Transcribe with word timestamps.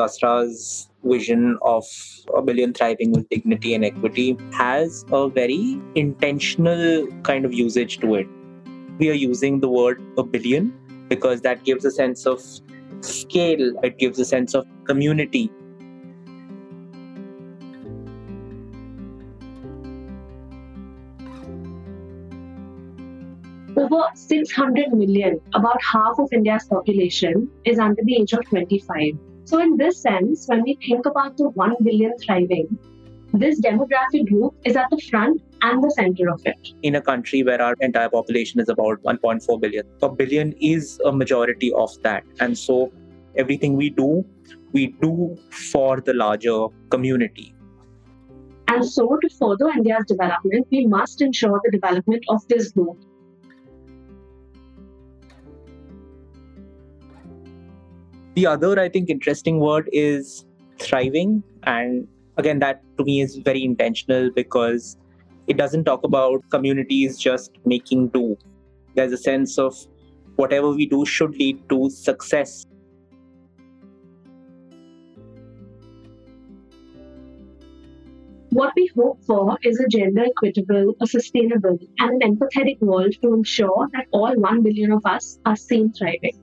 Dasra's 0.00 0.88
vision 1.04 1.58
of 1.62 1.84
a 2.36 2.42
billion 2.42 2.72
thriving 2.72 3.12
with 3.12 3.28
dignity 3.28 3.74
and 3.74 3.84
equity 3.84 4.36
has 4.52 5.04
a 5.12 5.28
very 5.28 5.78
intentional 5.94 7.06
kind 7.22 7.44
of 7.44 7.52
usage 7.52 7.98
to 7.98 8.14
it. 8.14 8.26
We 8.98 9.10
are 9.10 9.20
using 9.22 9.60
the 9.60 9.68
word 9.68 10.02
a 10.16 10.22
billion 10.22 10.72
because 11.08 11.40
that 11.42 11.64
gives 11.64 11.84
a 11.84 11.90
sense 11.90 12.26
of 12.26 12.40
scale, 13.00 13.72
it 13.82 13.98
gives 13.98 14.18
a 14.18 14.24
sense 14.24 14.54
of 14.54 14.66
community. 14.84 15.50
Over 23.76 24.02
600 24.14 24.92
million, 24.92 25.40
about 25.54 25.80
half 25.82 26.18
of 26.18 26.28
India's 26.32 26.64
population, 26.64 27.50
is 27.64 27.78
under 27.78 28.02
the 28.04 28.16
age 28.20 28.32
of 28.34 28.44
25. 28.44 29.18
So, 29.50 29.58
in 29.58 29.76
this 29.76 30.00
sense, 30.00 30.46
when 30.46 30.62
we 30.62 30.78
think 30.86 31.06
about 31.06 31.36
the 31.36 31.48
1 31.48 31.74
billion 31.82 32.16
thriving, 32.18 32.78
this 33.32 33.60
demographic 33.60 34.28
group 34.28 34.54
is 34.64 34.76
at 34.76 34.86
the 34.92 34.98
front 35.10 35.42
and 35.62 35.82
the 35.82 35.90
center 35.90 36.30
of 36.30 36.40
it. 36.46 36.68
In 36.84 36.94
a 36.94 37.02
country 37.02 37.42
where 37.42 37.60
our 37.60 37.74
entire 37.80 38.08
population 38.08 38.60
is 38.60 38.68
about 38.68 39.02
1.4 39.02 39.60
billion, 39.60 39.84
a 40.02 40.08
billion 40.08 40.52
is 40.60 41.00
a 41.04 41.10
majority 41.10 41.72
of 41.72 42.00
that. 42.02 42.22
And 42.38 42.56
so, 42.56 42.92
everything 43.34 43.74
we 43.74 43.90
do, 43.90 44.24
we 44.70 44.94
do 45.02 45.36
for 45.50 46.00
the 46.00 46.14
larger 46.14 46.66
community. 46.90 47.52
And 48.68 48.86
so, 48.86 49.18
to 49.20 49.28
further 49.30 49.68
India's 49.70 50.04
development, 50.06 50.68
we 50.70 50.86
must 50.86 51.22
ensure 51.22 51.60
the 51.64 51.72
development 51.72 52.22
of 52.28 52.46
this 52.46 52.70
group 52.70 53.04
The 58.34 58.46
other, 58.46 58.78
I 58.78 58.88
think, 58.88 59.10
interesting 59.10 59.58
word 59.58 59.88
is 59.92 60.44
thriving. 60.78 61.42
And 61.64 62.06
again, 62.36 62.60
that 62.60 62.82
to 62.96 63.04
me 63.04 63.20
is 63.20 63.36
very 63.36 63.64
intentional 63.64 64.30
because 64.30 64.96
it 65.46 65.56
doesn't 65.56 65.84
talk 65.84 66.04
about 66.04 66.42
communities 66.50 67.18
just 67.18 67.50
making 67.64 68.08
do. 68.08 68.38
There's 68.94 69.12
a 69.12 69.18
sense 69.18 69.58
of 69.58 69.74
whatever 70.36 70.70
we 70.70 70.86
do 70.86 71.04
should 71.04 71.36
lead 71.36 71.68
to 71.68 71.90
success. 71.90 72.64
What 78.50 78.72
we 78.76 78.90
hope 78.96 79.22
for 79.24 79.58
is 79.62 79.78
a 79.78 79.86
gender 79.88 80.24
equitable, 80.24 80.94
a 81.00 81.06
sustainable, 81.06 81.78
and 81.98 82.22
an 82.22 82.36
empathetic 82.36 82.80
world 82.80 83.14
to 83.22 83.34
ensure 83.34 83.88
that 83.92 84.06
all 84.12 84.34
1 84.34 84.62
billion 84.62 84.92
of 84.92 85.04
us 85.04 85.38
are 85.46 85.56
seen 85.56 85.92
thriving. 85.92 86.38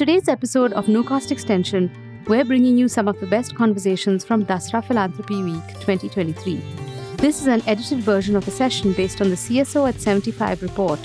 Today's 0.00 0.30
episode 0.30 0.72
of 0.72 0.88
No 0.88 1.02
Cost 1.02 1.30
Extension, 1.30 1.90
we're 2.26 2.46
bringing 2.46 2.78
you 2.78 2.88
some 2.88 3.06
of 3.06 3.20
the 3.20 3.26
best 3.26 3.54
conversations 3.54 4.24
from 4.24 4.46
Dasra 4.46 4.82
Philanthropy 4.82 5.42
Week 5.42 5.66
2023. 5.80 6.56
This 7.16 7.42
is 7.42 7.46
an 7.46 7.62
edited 7.66 7.98
version 7.98 8.34
of 8.34 8.48
a 8.48 8.50
session 8.50 8.94
based 8.94 9.20
on 9.20 9.28
the 9.28 9.36
CSO 9.36 9.86
at 9.90 10.00
75 10.00 10.62
report, 10.62 10.98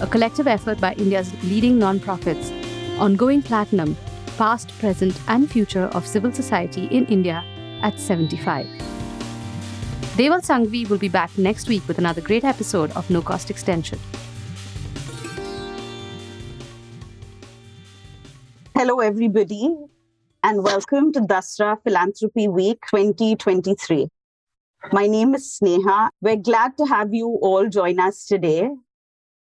a 0.00 0.06
collective 0.06 0.46
effort 0.46 0.80
by 0.80 0.92
India's 0.92 1.32
leading 1.42 1.76
nonprofits 1.76 2.52
on 3.00 3.16
going 3.16 3.42
platinum, 3.42 3.96
past, 4.38 4.68
present, 4.78 5.18
and 5.26 5.50
future 5.50 5.86
of 5.86 6.06
civil 6.06 6.30
society 6.30 6.84
in 6.92 7.04
India 7.06 7.44
at 7.82 7.98
75. 7.98 8.64
Deval 10.14 10.40
Sanghavi 10.40 10.88
will 10.88 10.98
be 10.98 11.08
back 11.08 11.36
next 11.36 11.68
week 11.68 11.82
with 11.88 11.98
another 11.98 12.20
great 12.20 12.44
episode 12.44 12.92
of 12.92 13.10
No 13.10 13.22
Cost 13.22 13.50
Extension. 13.50 13.98
Hello, 18.78 19.00
everybody, 19.00 19.74
and 20.42 20.62
welcome 20.62 21.10
to 21.14 21.20
Dasra 21.20 21.82
Philanthropy 21.82 22.46
Week 22.46 22.78
2023. 22.90 24.06
My 24.92 25.06
name 25.06 25.34
is 25.34 25.58
Sneha. 25.58 26.10
We're 26.20 26.36
glad 26.36 26.76
to 26.76 26.84
have 26.84 27.14
you 27.14 27.38
all 27.40 27.70
join 27.70 27.98
us 27.98 28.26
today. 28.26 28.68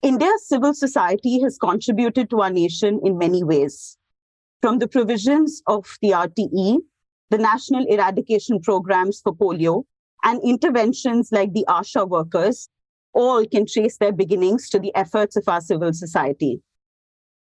India's 0.01 0.49
civil 0.49 0.73
society 0.73 1.39
has 1.43 1.57
contributed 1.57 2.29
to 2.31 2.41
our 2.41 2.49
nation 2.49 2.99
in 3.05 3.17
many 3.17 3.41
ways. 3.41 3.97
From 4.61 4.79
the 4.79 4.87
provisions 4.89 5.63
of 5.65 5.85
the 6.01 6.09
RTE, 6.09 6.79
the 7.29 7.37
National 7.37 7.85
Eradication 7.85 8.59
Programs 8.59 9.21
for 9.21 9.33
Polio, 9.33 9.85
and 10.25 10.41
interventions 10.43 11.29
like 11.31 11.53
the 11.53 11.63
ASHA 11.69 12.05
workers, 12.09 12.67
all 13.13 13.45
can 13.45 13.65
trace 13.65 13.95
their 13.95 14.11
beginnings 14.11 14.67
to 14.71 14.77
the 14.77 14.93
efforts 14.93 15.37
of 15.37 15.47
our 15.47 15.61
civil 15.61 15.93
society. 15.93 16.61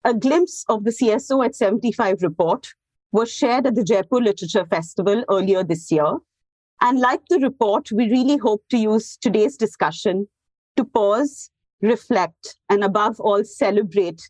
A 0.04 0.12
glimpse 0.12 0.64
of 0.68 0.82
the 0.82 0.90
CSO 0.90 1.44
at 1.44 1.54
75 1.54 2.22
report 2.22 2.66
was 3.12 3.30
shared 3.30 3.68
at 3.68 3.76
the 3.76 3.84
Jaipur 3.84 4.20
Literature 4.20 4.66
Festival 4.66 5.22
earlier 5.30 5.62
this 5.62 5.92
year. 5.92 6.16
And 6.80 6.98
like 6.98 7.20
the 7.28 7.38
report, 7.38 7.92
we 7.92 8.10
really 8.10 8.36
hope 8.36 8.64
to 8.70 8.76
use 8.76 9.16
today's 9.16 9.56
discussion 9.56 10.26
to 10.76 10.84
pause, 10.84 11.50
reflect, 11.82 12.56
and 12.68 12.82
above 12.82 13.20
all, 13.20 13.44
celebrate 13.44 14.20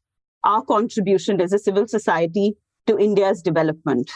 our 0.45 0.63
contribution 0.63 1.41
as 1.41 1.55
a 1.55 1.59
civil 1.59 1.89
society 1.89 2.55
to 2.87 2.99
India's 2.99 3.41
development. 3.41 4.11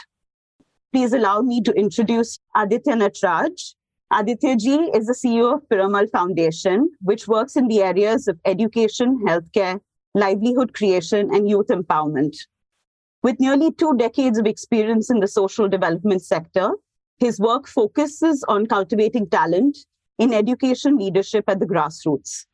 Please 0.93 1.11
allow 1.11 1.41
me 1.41 1.61
to 1.61 1.71
introduce 1.71 2.37
Aditya 2.55 2.93
Natraj. 2.93 3.73
Aditya 4.13 4.57
ji 4.57 4.75
is 4.93 5.07
the 5.07 5.13
CEO 5.13 5.55
of 5.55 5.67
Piramal 5.69 6.07
Foundation, 6.11 6.91
which 7.01 7.27
works 7.27 7.55
in 7.55 7.67
the 7.67 7.81
areas 7.81 8.27
of 8.27 8.39
education, 8.45 9.19
healthcare, 9.25 9.79
livelihood 10.13 10.73
creation, 10.73 11.33
and 11.33 11.49
youth 11.49 11.67
empowerment. 11.67 12.35
With 13.23 13.39
nearly 13.39 13.71
two 13.71 13.95
decades 13.97 14.37
of 14.37 14.45
experience 14.45 15.09
in 15.09 15.19
the 15.19 15.27
social 15.27 15.67
development 15.67 16.23
sector, 16.23 16.71
his 17.17 17.39
work 17.39 17.67
focuses 17.67 18.43
on 18.47 18.67
cultivating 18.67 19.29
talent 19.29 19.77
in 20.19 20.33
education 20.33 20.97
leadership 20.97 21.45
at 21.47 21.59
the 21.59 21.65
grassroots. 21.65 22.45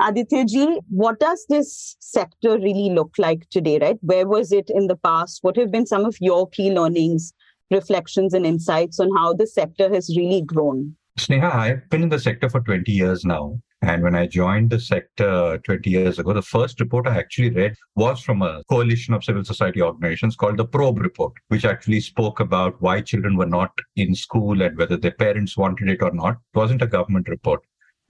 Aditya 0.00 0.44
ji, 0.44 0.80
what 0.90 1.18
does 1.18 1.44
this 1.48 1.96
sector 1.98 2.56
really 2.58 2.90
look 2.90 3.12
like 3.18 3.48
today, 3.50 3.78
right? 3.80 3.98
Where 4.02 4.28
was 4.28 4.52
it 4.52 4.70
in 4.70 4.86
the 4.86 4.96
past? 4.96 5.40
What 5.42 5.56
have 5.56 5.72
been 5.72 5.86
some 5.86 6.04
of 6.04 6.16
your 6.20 6.48
key 6.50 6.70
learnings, 6.70 7.32
reflections, 7.70 8.32
and 8.32 8.46
insights 8.46 9.00
on 9.00 9.10
how 9.16 9.32
the 9.32 9.46
sector 9.46 9.92
has 9.92 10.16
really 10.16 10.42
grown? 10.42 10.94
Sneha, 11.18 11.52
I've 11.52 11.90
been 11.90 12.04
in 12.04 12.10
the 12.10 12.18
sector 12.20 12.48
for 12.48 12.60
20 12.60 12.92
years 12.92 13.24
now. 13.24 13.60
And 13.82 14.02
when 14.02 14.16
I 14.16 14.26
joined 14.26 14.70
the 14.70 14.80
sector 14.80 15.58
20 15.64 15.88
years 15.88 16.18
ago, 16.18 16.32
the 16.32 16.42
first 16.42 16.80
report 16.80 17.06
I 17.06 17.16
actually 17.16 17.50
read 17.50 17.76
was 17.94 18.20
from 18.20 18.42
a 18.42 18.62
coalition 18.68 19.14
of 19.14 19.22
civil 19.22 19.44
society 19.44 19.80
organizations 19.80 20.34
called 20.34 20.56
the 20.56 20.66
Probe 20.66 20.98
Report, 20.98 21.32
which 21.46 21.64
actually 21.64 22.00
spoke 22.00 22.40
about 22.40 22.80
why 22.82 23.00
children 23.00 23.36
were 23.36 23.46
not 23.46 23.70
in 23.94 24.14
school 24.16 24.62
and 24.62 24.76
whether 24.76 24.96
their 24.96 25.12
parents 25.12 25.56
wanted 25.56 25.88
it 25.88 26.02
or 26.02 26.10
not. 26.10 26.38
It 26.54 26.58
wasn't 26.58 26.82
a 26.82 26.88
government 26.88 27.28
report. 27.28 27.60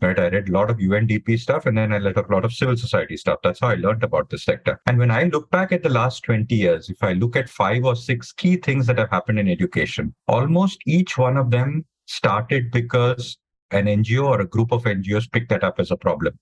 Right, 0.01 0.19
I 0.19 0.29
read 0.29 0.49
a 0.49 0.53
lot 0.53 0.71
of 0.71 0.77
UNDP 0.77 1.41
stuff 1.41 1.67
and 1.67 1.77
then 1.77 1.93
I 1.93 1.99
read 1.99 2.17
a 2.17 2.33
lot 2.33 2.45
of 2.45 2.53
civil 2.53 2.77
society 2.77 3.17
stuff. 3.17 3.41
That's 3.43 3.59
how 3.59 3.69
I 3.69 3.75
learned 3.75 4.05
about 4.05 4.31
the 4.31 4.39
sector. 4.39 4.81
And 4.87 4.97
when 4.97 5.11
I 5.11 5.25
look 5.25 5.51
back 5.51 5.73
at 5.73 5.83
the 5.83 5.89
last 5.89 6.23
20 6.23 6.55
years, 6.55 6.89
if 6.89 7.03
I 7.03 7.15
look 7.15 7.35
at 7.35 7.49
five 7.49 7.85
or 7.85 7.97
six 7.97 8.31
key 8.31 8.59
things 8.59 8.87
that 8.87 8.97
have 8.99 9.11
happened 9.11 9.41
in 9.41 9.49
education, 9.49 10.15
almost 10.29 10.79
each 10.87 11.19
one 11.19 11.37
of 11.37 11.51
them 11.51 11.85
started 12.07 12.71
because 12.71 13.39
an 13.71 13.87
NGO 13.87 14.25
or 14.25 14.41
a 14.41 14.47
group 14.47 14.73
of 14.73 14.85
NGOs 14.85 15.31
picked 15.31 15.51
that 15.51 15.65
up 15.65 15.79
as 15.79 15.91
a 15.91 15.97
problem, 15.97 16.39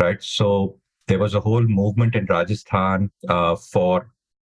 right? 0.00 0.22
So 0.22 0.78
there 1.06 1.18
was 1.18 1.34
a 1.34 1.40
whole 1.40 1.62
movement 1.62 2.14
in 2.14 2.26
Rajasthan 2.26 3.10
uh, 3.28 3.56
for 3.56 4.10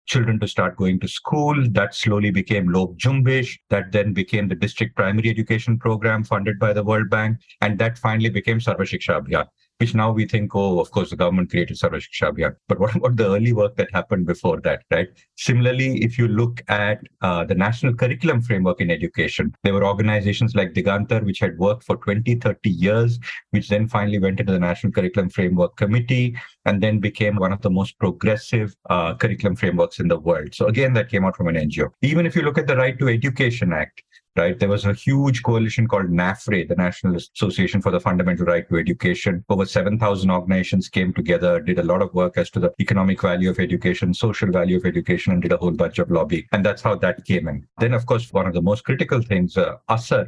children 0.06 0.38
to 0.40 0.48
start 0.48 0.76
going 0.76 1.00
to 1.00 1.08
school. 1.08 1.56
That 1.70 1.94
slowly 1.94 2.30
became 2.30 2.68
Lok 2.68 2.94
Jumbish. 2.96 3.58
That 3.70 3.92
then 3.92 4.12
became 4.12 4.48
the 4.48 4.54
district 4.54 4.96
primary 4.96 5.30
education 5.30 5.78
program 5.78 6.24
funded 6.24 6.58
by 6.58 6.72
the 6.72 6.84
World 6.84 7.10
Bank. 7.10 7.38
And 7.60 7.78
that 7.78 7.98
finally 7.98 8.30
became 8.30 8.58
Sarva 8.58 8.80
Shiksha 8.80 9.20
Abhiyan 9.20 9.46
which 9.78 9.94
now 9.94 10.12
we 10.12 10.26
think, 10.26 10.54
oh, 10.54 10.80
of 10.80 10.90
course, 10.90 11.10
the 11.10 11.16
government 11.16 11.50
created 11.50 11.76
Sarva 11.76 11.96
Shiksha 11.96 12.32
Abhiyan. 12.32 12.54
But 12.68 12.78
what 12.78 12.94
about 12.94 13.16
the 13.16 13.26
early 13.26 13.52
work 13.52 13.76
that 13.76 13.92
happened 13.92 14.26
before 14.26 14.60
that, 14.60 14.84
right? 14.90 15.08
Similarly, 15.36 16.02
if 16.04 16.18
you 16.18 16.28
look 16.28 16.62
at 16.68 17.00
uh, 17.22 17.44
the 17.44 17.54
national 17.54 17.94
curriculum 17.94 18.40
framework 18.40 18.80
in 18.80 18.90
education, 18.90 19.54
there 19.62 19.74
were 19.74 19.84
organizations 19.84 20.54
like 20.54 20.72
Digantar, 20.72 21.24
which 21.24 21.40
had 21.40 21.58
worked 21.58 21.84
for 21.84 21.96
20, 21.96 22.36
30 22.36 22.70
years, 22.70 23.18
which 23.50 23.68
then 23.68 23.88
finally 23.88 24.18
went 24.18 24.40
into 24.40 24.52
the 24.52 24.58
National 24.58 24.92
Curriculum 24.92 25.28
Framework 25.28 25.76
Committee 25.76 26.36
and 26.66 26.82
then 26.82 26.98
became 26.98 27.36
one 27.36 27.52
of 27.52 27.60
the 27.60 27.70
most 27.70 27.98
progressive 27.98 28.74
uh, 28.90 29.14
curriculum 29.14 29.56
frameworks 29.56 29.98
in 29.98 30.08
the 30.08 30.18
world. 30.18 30.54
So 30.54 30.66
again, 30.66 30.92
that 30.94 31.10
came 31.10 31.24
out 31.24 31.36
from 31.36 31.48
an 31.48 31.56
NGO. 31.56 31.90
Even 32.02 32.26
if 32.26 32.36
you 32.36 32.42
look 32.42 32.58
at 32.58 32.66
the 32.66 32.76
Right 32.76 32.98
to 32.98 33.08
Education 33.08 33.72
Act, 33.72 34.02
right? 34.36 34.58
There 34.58 34.68
was 34.68 34.84
a 34.84 34.92
huge 34.92 35.42
coalition 35.42 35.86
called 35.86 36.06
NAFRE, 36.06 36.68
the 36.68 36.74
National 36.74 37.16
Association 37.16 37.80
for 37.80 37.90
the 37.90 38.00
Fundamental 38.00 38.46
Right 38.46 38.68
to 38.68 38.76
Education. 38.76 39.44
Over 39.48 39.64
7,000 39.64 40.30
organizations 40.30 40.88
came 40.88 41.12
together, 41.12 41.60
did 41.60 41.78
a 41.78 41.82
lot 41.82 42.02
of 42.02 42.12
work 42.14 42.36
as 42.36 42.50
to 42.50 42.60
the 42.60 42.72
economic 42.80 43.20
value 43.20 43.50
of 43.50 43.58
education, 43.58 44.12
social 44.12 44.50
value 44.50 44.76
of 44.76 44.86
education, 44.86 45.32
and 45.32 45.42
did 45.42 45.52
a 45.52 45.56
whole 45.56 45.70
bunch 45.70 45.98
of 45.98 46.10
lobby. 46.10 46.46
And 46.52 46.64
that's 46.64 46.82
how 46.82 46.96
that 46.96 47.24
came 47.24 47.48
in. 47.48 47.66
Then, 47.78 47.94
of 47.94 48.06
course, 48.06 48.32
one 48.32 48.46
of 48.46 48.54
the 48.54 48.62
most 48.62 48.84
critical 48.84 49.22
things, 49.22 49.56
uh, 49.56 49.76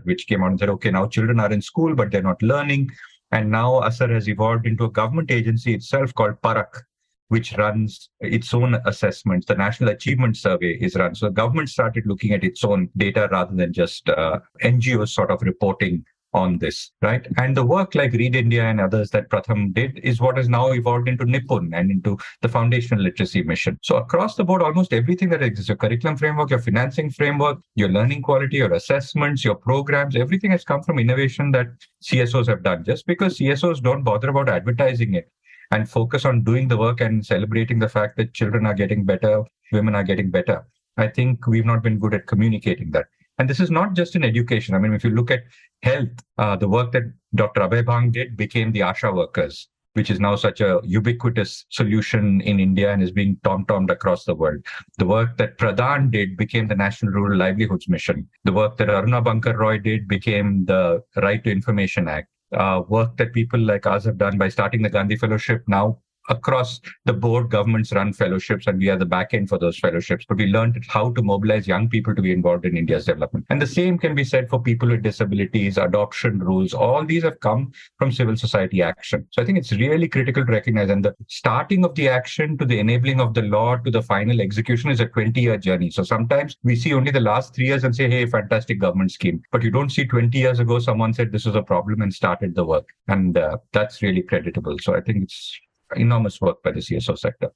which 0.05 0.27
came 0.27 0.43
out 0.43 0.51
and 0.51 0.61
said, 0.61 0.71
okay, 0.71 0.91
now 0.91 1.07
children 1.07 1.41
are 1.41 1.53
in 1.53 1.61
school, 1.61 1.95
but 1.95 2.11
they're 2.11 2.23
not 2.23 2.43
learning. 2.43 2.91
And 3.33 3.51
now 3.51 3.81
ASER 3.81 4.09
has 4.11 4.29
evolved 4.29 4.67
into 4.67 4.85
a 4.85 4.91
government 4.91 5.33
agency 5.33 5.75
itself 5.75 6.15
called 6.15 6.41
Parakh, 6.43 6.83
which 7.29 7.55
runs 7.55 8.11
its 8.21 8.53
own 8.55 8.77
assessments. 8.87 9.47
The 9.47 9.55
National 9.55 9.91
Achievement 9.91 10.37
Survey 10.37 10.79
is 10.81 10.95
run. 10.95 11.15
So 11.15 11.27
the 11.27 11.33
government 11.33 11.69
started 11.69 12.07
looking 12.07 12.33
at 12.33 12.45
its 12.45 12.65
own 12.65 12.89
data 12.97 13.29
rather 13.31 13.55
than 13.55 13.73
just 13.73 14.09
uh, 14.09 14.41
NGOs 14.63 15.09
sort 15.09 15.31
of 15.31 15.43
reporting 15.43 16.05
on 16.37 16.59
this, 16.59 16.93
right? 17.01 17.27
And 17.39 17.57
the 17.57 17.65
work 17.65 17.95
like 17.95 18.13
Read 18.13 18.37
India 18.37 18.65
and 18.65 18.81
others 18.81 19.11
that 19.11 19.31
Pratham 19.31 19.73
did 19.73 19.99
is 20.03 20.21
what 20.21 20.37
has 20.37 20.49
now 20.49 20.71
evolved 20.71 21.09
into 21.09 21.25
Nipun 21.25 21.71
and 21.73 21.91
into 21.91 22.19
the 22.43 22.49
foundational 22.49 23.03
literacy 23.03 23.43
mission. 23.43 23.79
So 23.83 23.97
across 23.97 24.37
the 24.37 24.45
board, 24.45 24.63
almost 24.63 24.93
everything 24.93 25.31
that 25.31 25.43
exists, 25.43 25.69
your 25.69 25.79
curriculum 25.79 26.17
framework, 26.17 26.51
your 26.51 26.59
financing 26.59 27.11
framework, 27.11 27.59
your 27.75 27.89
learning 27.89 28.23
quality, 28.23 28.59
your 28.59 28.75
assessments, 28.75 29.45
your 29.45 29.55
programs, 29.55 30.15
everything 30.15 30.51
has 30.51 30.63
come 30.63 30.83
from 30.83 30.99
innovation 30.99 31.51
that 31.53 31.69
CSOs 32.03 32.49
have 32.49 32.63
done. 32.63 32.85
Just 32.85 33.07
because 33.07 33.39
CSOs 33.39 33.83
don't 33.83 34.05
bother 34.05 34.29
about 34.29 34.49
advertising 34.51 35.15
it 35.15 35.31
and 35.71 35.89
focus 35.89 36.25
on 36.25 36.43
doing 36.43 36.69
the 36.69 36.77
work 36.77 37.01
and 37.01 37.25
celebrating 37.25 37.79
the 37.79 37.89
fact 37.89 38.17
that 38.17 38.35
children 38.35 38.67
are 38.67 38.75
getting 38.75 39.05
better, 39.05 39.43
women 39.73 39.95
are 39.95 40.05
getting 40.05 40.31
better. 40.31 40.67
I 40.97 41.09
think 41.09 41.47
we've 41.47 41.67
not 41.67 41.83
been 41.83 41.99
good 41.99 42.15
at 42.15 42.27
communicating 42.27 42.91
that. 42.93 43.07
And 43.39 43.51
this 43.51 43.61
is 43.61 43.71
not 43.71 43.95
just 43.95 44.17
in 44.17 44.25
education. 44.25 44.75
I 44.75 44.79
mean, 44.79 44.95
if 44.95 45.05
you 45.05 45.11
look 45.11 45.31
at 45.31 45.43
health, 45.83 46.09
uh, 46.39 46.57
the 46.57 46.69
work 46.69 46.93
that 46.93 47.05
Dr. 47.35 47.61
Abhay 47.61 47.85
Bang 47.85 48.11
did 48.11 48.37
became 48.37 48.73
the 48.73 48.81
ASHA 48.81 49.15
workers, 49.15 49.69
which 49.93 50.11
is 50.11 50.19
now 50.19 50.37
such 50.37 50.63
a 50.63 50.81
ubiquitous 50.85 51.67
solution 51.69 52.41
in 52.41 52.59
India 52.61 52.91
and 52.93 53.03
is 53.03 53.11
being 53.11 53.39
tom-tommed 53.45 53.91
across 53.91 54.25
the 54.25 54.35
world. 54.35 54.65
The 54.97 55.07
work 55.07 55.37
that 55.37 55.59
PRADAN 55.59 56.11
did 56.11 56.39
became 56.39 56.67
the 56.67 56.75
National 56.75 57.13
Rural 57.13 57.39
Livelihoods 57.39 57.89
Mission. 57.89 58.27
The 58.45 58.53
work 58.53 58.79
that 58.79 58.89
Aruna 58.89 59.23
Bankar 59.23 59.57
Roy 59.57 59.79
did 59.79 60.09
became 60.09 60.65
the 60.65 61.03
Right 61.17 61.45
to 61.45 61.51
Information 61.51 62.09
Act 62.09 62.29
uh, 62.53 62.83
work 62.89 63.17
that 63.17 63.33
people 63.33 63.61
like 63.61 63.87
us 63.87 64.05
have 64.05 64.19
done 64.19 64.39
by 64.39 64.49
starting 64.49 64.83
the 64.83 64.91
Gandhi 64.91 65.17
Fellowship. 65.17 65.65
Now 65.67 66.01
across 66.29 66.81
the 67.05 67.13
board 67.13 67.51
governments 67.51 67.93
run 67.93 68.13
fellowships 68.13 68.67
and 68.67 68.79
we 68.79 68.89
are 68.89 68.97
the 68.97 69.07
back 69.07 69.35
end 69.35 69.49
for 69.49 69.59
those 69.59 69.79
fellowships 69.79 70.25
but 70.29 70.37
we 70.39 70.47
learned 70.47 70.83
how 70.89 71.11
to 71.13 71.23
mobilize 71.23 71.67
young 71.67 71.89
people 71.89 72.15
to 72.15 72.23
be 72.23 72.33
involved 72.33 72.65
in 72.65 72.77
india's 72.77 73.07
development. 73.07 73.47
And 73.51 73.61
the 73.61 73.67
same 73.67 73.99
can 73.99 74.15
be 74.15 74.25
said 74.25 74.49
for 74.49 74.61
people 74.61 74.89
with 74.89 75.03
disabilities 75.03 75.79
adoption 75.79 76.39
rules. 76.39 76.75
All 76.75 77.05
these 77.05 77.23
have 77.23 77.41
come 77.41 77.73
from 77.99 78.13
civil 78.13 78.37
society 78.37 78.83
action. 78.83 79.27
So 79.31 79.43
i 79.43 79.45
think 79.45 79.59
it's 79.59 79.73
really 79.73 80.09
critical 80.09 80.45
to 80.45 80.53
recognize 80.53 80.91
and 80.91 81.05
the 81.05 81.15
starting 81.29 81.85
of 81.85 81.95
the 81.95 82.09
action 82.09 82.59
to 82.59 82.65
the 82.65 82.79
enabling 82.79 83.21
of 83.21 83.35
the 83.35 83.43
law 83.43 83.77
to 83.77 83.91
the 83.91 84.03
final 84.03 84.41
execution 84.41 84.91
is 84.91 85.01
a 85.01 85.07
20 85.07 85.41
year 85.41 85.57
journey. 85.57 85.91
So 85.91 86.03
sometimes 86.03 86.57
we 86.63 86.77
see 86.77 86.93
only 86.95 87.11
the 87.11 87.21
last 87.21 87.55
3 87.55 87.67
years 87.67 87.85
and 87.85 87.95
say 87.95 88.09
hey 88.11 88.27
fantastic 88.27 88.81
government 88.81 89.13
scheme. 89.13 89.43
But 89.53 89.63
you 89.63 89.71
don't 89.71 89.91
see 89.91 90.07
20 90.07 90.37
years 90.37 90.61
ago 90.61 90.79
someone 90.79 91.13
said 91.13 91.33
this 91.33 91.47
is 91.47 91.55
a 91.55 91.63
problem 91.63 92.03
and 92.03 92.13
started 92.13 92.55
the 92.55 92.65
work. 92.65 92.89
And 93.09 93.37
uh, 93.37 93.59
that's 93.73 94.03
really 94.03 94.23
creditable. 94.23 94.79
So 94.81 94.95
i 94.95 95.01
think 95.01 95.25
it's 95.25 95.61
enormous 95.95 96.41
work 96.41 96.63
by 96.63 96.73
the 96.73 96.81
CSO 96.81 97.19
sector. 97.19 97.51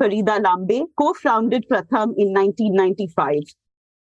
Farida 0.00 0.38
Lambe 0.42 0.86
co-founded 0.98 1.66
Pratham 1.70 2.14
in 2.16 2.32
1995. 2.32 3.42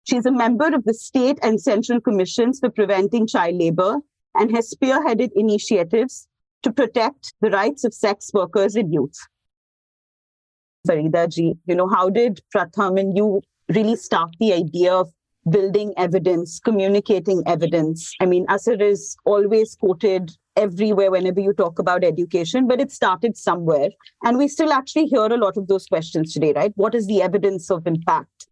She's 0.03 0.25
a 0.25 0.31
member 0.31 0.67
of 0.67 0.83
the 0.83 0.93
state 0.93 1.39
and 1.41 1.59
central 1.59 1.99
commissions 1.99 2.59
for 2.59 2.69
preventing 2.69 3.27
child 3.27 3.55
labor 3.55 3.97
and 4.35 4.51
has 4.55 4.73
spearheaded 4.73 5.29
initiatives 5.35 6.27
to 6.63 6.71
protect 6.71 7.33
the 7.41 7.49
rights 7.49 7.83
of 7.83 7.93
sex 7.93 8.31
workers 8.33 8.75
and 8.75 8.93
youth. 8.93 9.15
Farida 10.87 11.27
ji, 11.29 11.55
you 11.65 11.75
know, 11.75 11.87
how 11.87 12.09
did 12.09 12.41
Pratham 12.53 12.99
and 12.99 13.17
you 13.17 13.41
really 13.69 13.95
start 13.95 14.35
the 14.39 14.53
idea 14.53 14.93
of 14.93 15.11
building 15.49 15.93
evidence, 15.97 16.59
communicating 16.59 17.43
evidence? 17.45 18.13
I 18.19 18.25
mean, 18.25 18.45
ASER 18.47 18.81
is 18.81 19.15
always 19.25 19.75
quoted 19.75 20.31
everywhere 20.55 21.11
whenever 21.11 21.39
you 21.39 21.53
talk 21.53 21.79
about 21.79 22.03
education, 22.03 22.67
but 22.67 22.79
it 22.79 22.91
started 22.91 23.37
somewhere. 23.37 23.89
And 24.23 24.37
we 24.37 24.47
still 24.47 24.71
actually 24.71 25.05
hear 25.05 25.25
a 25.25 25.37
lot 25.37 25.57
of 25.57 25.67
those 25.67 25.85
questions 25.85 26.33
today, 26.33 26.53
right? 26.55 26.71
What 26.75 26.95
is 26.95 27.07
the 27.07 27.21
evidence 27.21 27.69
of 27.69 27.85
impact? 27.85 28.47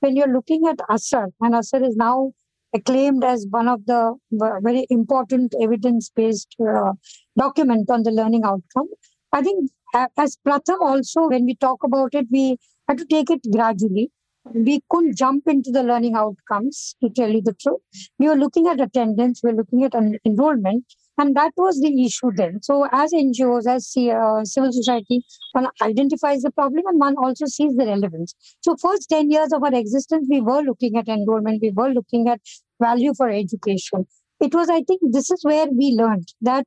When 0.00 0.16
you're 0.16 0.32
looking 0.32 0.66
at 0.68 0.78
ASER, 0.90 1.28
and 1.40 1.54
ASER 1.54 1.82
is 1.82 1.96
now 1.96 2.32
acclaimed 2.74 3.24
as 3.24 3.46
one 3.48 3.68
of 3.68 3.86
the 3.86 4.14
very 4.30 4.86
important 4.90 5.54
evidence-based 5.60 6.56
uh, 6.60 6.92
document 7.38 7.88
on 7.88 8.02
the 8.02 8.10
learning 8.10 8.42
outcome. 8.44 8.88
I 9.32 9.42
think 9.42 9.70
as 10.18 10.36
Pratham 10.46 10.80
also, 10.80 11.28
when 11.28 11.46
we 11.46 11.54
talk 11.54 11.84
about 11.84 12.14
it, 12.14 12.26
we 12.30 12.58
have 12.88 12.98
to 12.98 13.06
take 13.06 13.30
it 13.30 13.40
gradually 13.50 14.10
we 14.52 14.80
couldn't 14.90 15.16
jump 15.16 15.46
into 15.46 15.70
the 15.70 15.82
learning 15.82 16.14
outcomes 16.14 16.94
to 17.02 17.08
tell 17.10 17.30
you 17.30 17.40
the 17.42 17.54
truth. 17.54 17.80
We 18.18 18.28
were 18.28 18.36
looking 18.36 18.66
at 18.68 18.80
attendance, 18.80 19.40
we 19.42 19.50
were 19.50 19.56
looking 19.58 19.84
at 19.84 19.94
en- 19.94 20.18
enrollment, 20.24 20.84
and 21.16 21.36
that 21.36 21.52
was 21.56 21.80
the 21.80 22.04
issue 22.04 22.30
then. 22.34 22.60
So, 22.62 22.86
as 22.92 23.12
NGOs, 23.12 23.66
as 23.66 23.92
uh, 23.96 24.44
civil 24.44 24.72
society, 24.72 25.24
one 25.52 25.68
identifies 25.80 26.42
the 26.42 26.50
problem 26.50 26.82
and 26.86 26.98
one 26.98 27.16
also 27.16 27.46
sees 27.46 27.74
the 27.76 27.86
relevance. 27.86 28.34
So, 28.62 28.76
first 28.76 29.08
10 29.08 29.30
years 29.30 29.52
of 29.52 29.62
our 29.62 29.74
existence, 29.74 30.26
we 30.28 30.40
were 30.40 30.62
looking 30.62 30.96
at 30.96 31.08
enrollment, 31.08 31.62
we 31.62 31.70
were 31.70 31.90
looking 31.90 32.28
at 32.28 32.40
value 32.80 33.14
for 33.16 33.30
education. 33.30 34.06
It 34.40 34.54
was, 34.54 34.68
I 34.68 34.82
think, 34.82 35.00
this 35.12 35.30
is 35.30 35.40
where 35.42 35.66
we 35.70 35.92
learned 35.92 36.28
that 36.42 36.66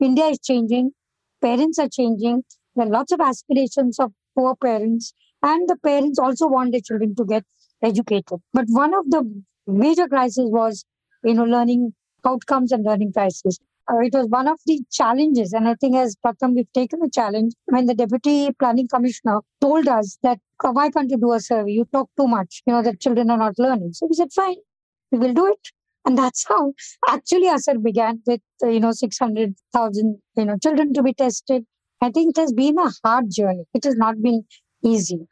India 0.00 0.26
is 0.26 0.38
changing, 0.38 0.92
parents 1.42 1.78
are 1.78 1.88
changing, 1.88 2.44
there 2.76 2.86
are 2.86 2.90
lots 2.90 3.12
of 3.12 3.20
aspirations 3.20 3.98
of 3.98 4.12
poor 4.36 4.54
parents 4.54 5.12
and 5.42 5.68
the 5.68 5.76
parents 5.76 6.18
also 6.18 6.48
want 6.48 6.72
their 6.72 6.80
children 6.80 7.14
to 7.16 7.24
get 7.24 7.44
educated. 7.82 8.38
But 8.52 8.66
one 8.68 8.94
of 8.94 9.10
the 9.10 9.42
major 9.66 10.08
crises 10.08 10.50
was, 10.50 10.84
you 11.24 11.34
know, 11.34 11.44
learning 11.44 11.94
outcomes 12.26 12.72
and 12.72 12.84
learning 12.84 13.12
crisis. 13.12 13.58
Uh, 13.90 14.00
it 14.00 14.12
was 14.12 14.26
one 14.28 14.48
of 14.48 14.58
the 14.66 14.80
challenges, 14.90 15.52
and 15.54 15.66
I 15.66 15.74
think 15.74 15.96
as 15.96 16.16
Pratham, 16.24 16.54
we've 16.54 16.72
taken 16.74 17.00
the 17.00 17.10
challenge 17.10 17.54
when 17.66 17.86
the 17.86 17.94
deputy 17.94 18.50
planning 18.58 18.86
commissioner 18.86 19.40
told 19.60 19.88
us 19.88 20.18
that 20.22 20.38
oh, 20.64 20.72
why 20.72 20.90
can't 20.90 21.10
you 21.10 21.18
do 21.18 21.32
a 21.32 21.40
survey? 21.40 21.72
You 21.72 21.84
talk 21.92 22.10
too 22.16 22.26
much, 22.26 22.62
you 22.66 22.72
know, 22.72 22.82
that 22.82 23.00
children 23.00 23.30
are 23.30 23.38
not 23.38 23.58
learning. 23.58 23.92
So 23.92 24.06
we 24.06 24.14
said, 24.14 24.32
fine, 24.32 24.56
we 25.10 25.18
will 25.18 25.34
do 25.34 25.46
it. 25.46 25.68
And 26.04 26.16
that's 26.16 26.46
how 26.48 26.72
actually 27.08 27.48
ASER 27.48 27.82
began 27.82 28.22
with, 28.26 28.40
uh, 28.62 28.68
you 28.68 28.80
know, 28.80 28.92
600,000, 28.92 30.18
you 30.36 30.44
know, 30.44 30.56
children 30.62 30.92
to 30.94 31.02
be 31.02 31.12
tested. 31.12 31.64
I 32.00 32.10
think 32.10 32.36
it 32.36 32.40
has 32.40 32.52
been 32.52 32.78
a 32.78 32.90
hard 33.04 33.30
journey. 33.30 33.64
It 33.74 33.84
has 33.84 33.96
not 33.96 34.20
been 34.22 34.44
easy. 34.84 35.26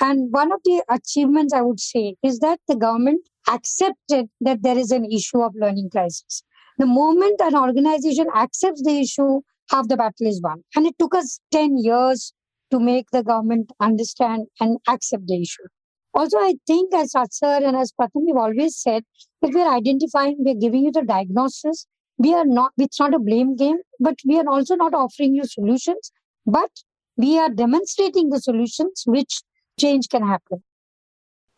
And 0.00 0.32
one 0.32 0.52
of 0.52 0.60
the 0.64 0.82
achievements 0.88 1.52
I 1.52 1.60
would 1.60 1.80
say 1.80 2.16
is 2.22 2.38
that 2.40 2.60
the 2.66 2.76
government 2.76 3.28
accepted 3.48 4.28
that 4.40 4.62
there 4.62 4.78
is 4.78 4.90
an 4.90 5.04
issue 5.04 5.40
of 5.40 5.52
learning 5.54 5.90
crisis. 5.90 6.42
The 6.78 6.86
moment 6.86 7.40
an 7.40 7.54
organization 7.54 8.26
accepts 8.34 8.82
the 8.82 9.00
issue, 9.00 9.42
half 9.70 9.88
the 9.88 9.96
battle 9.96 10.26
is 10.26 10.40
won. 10.42 10.62
And 10.74 10.86
it 10.86 10.94
took 10.98 11.14
us 11.14 11.40
10 11.52 11.78
years 11.78 12.32
to 12.70 12.80
make 12.80 13.06
the 13.12 13.22
government 13.22 13.70
understand 13.80 14.46
and 14.58 14.78
accept 14.88 15.26
the 15.26 15.42
issue. 15.42 15.68
Also, 16.14 16.38
I 16.38 16.56
think 16.66 16.92
as 16.94 17.12
ASER 17.14 17.66
and 17.66 17.76
as 17.76 17.92
Pratham, 17.92 18.26
we've 18.26 18.36
always 18.36 18.76
said 18.76 19.04
that 19.40 19.52
we're 19.52 19.70
identifying, 19.70 20.36
we're 20.38 20.54
giving 20.54 20.84
you 20.84 20.92
the 20.92 21.02
diagnosis. 21.02 21.86
We 22.18 22.34
are 22.34 22.44
not, 22.44 22.72
it's 22.78 23.00
not 23.00 23.14
a 23.14 23.18
blame 23.18 23.56
game, 23.56 23.78
but 23.98 24.16
we 24.26 24.38
are 24.38 24.48
also 24.48 24.74
not 24.74 24.94
offering 24.94 25.34
you 25.34 25.44
solutions. 25.44 26.12
But 26.46 26.70
we 27.16 27.38
are 27.38 27.50
demonstrating 27.50 28.30
the 28.30 28.40
solutions 28.40 29.04
which 29.06 29.42
change 29.78 30.08
can 30.08 30.26
happen. 30.26 30.62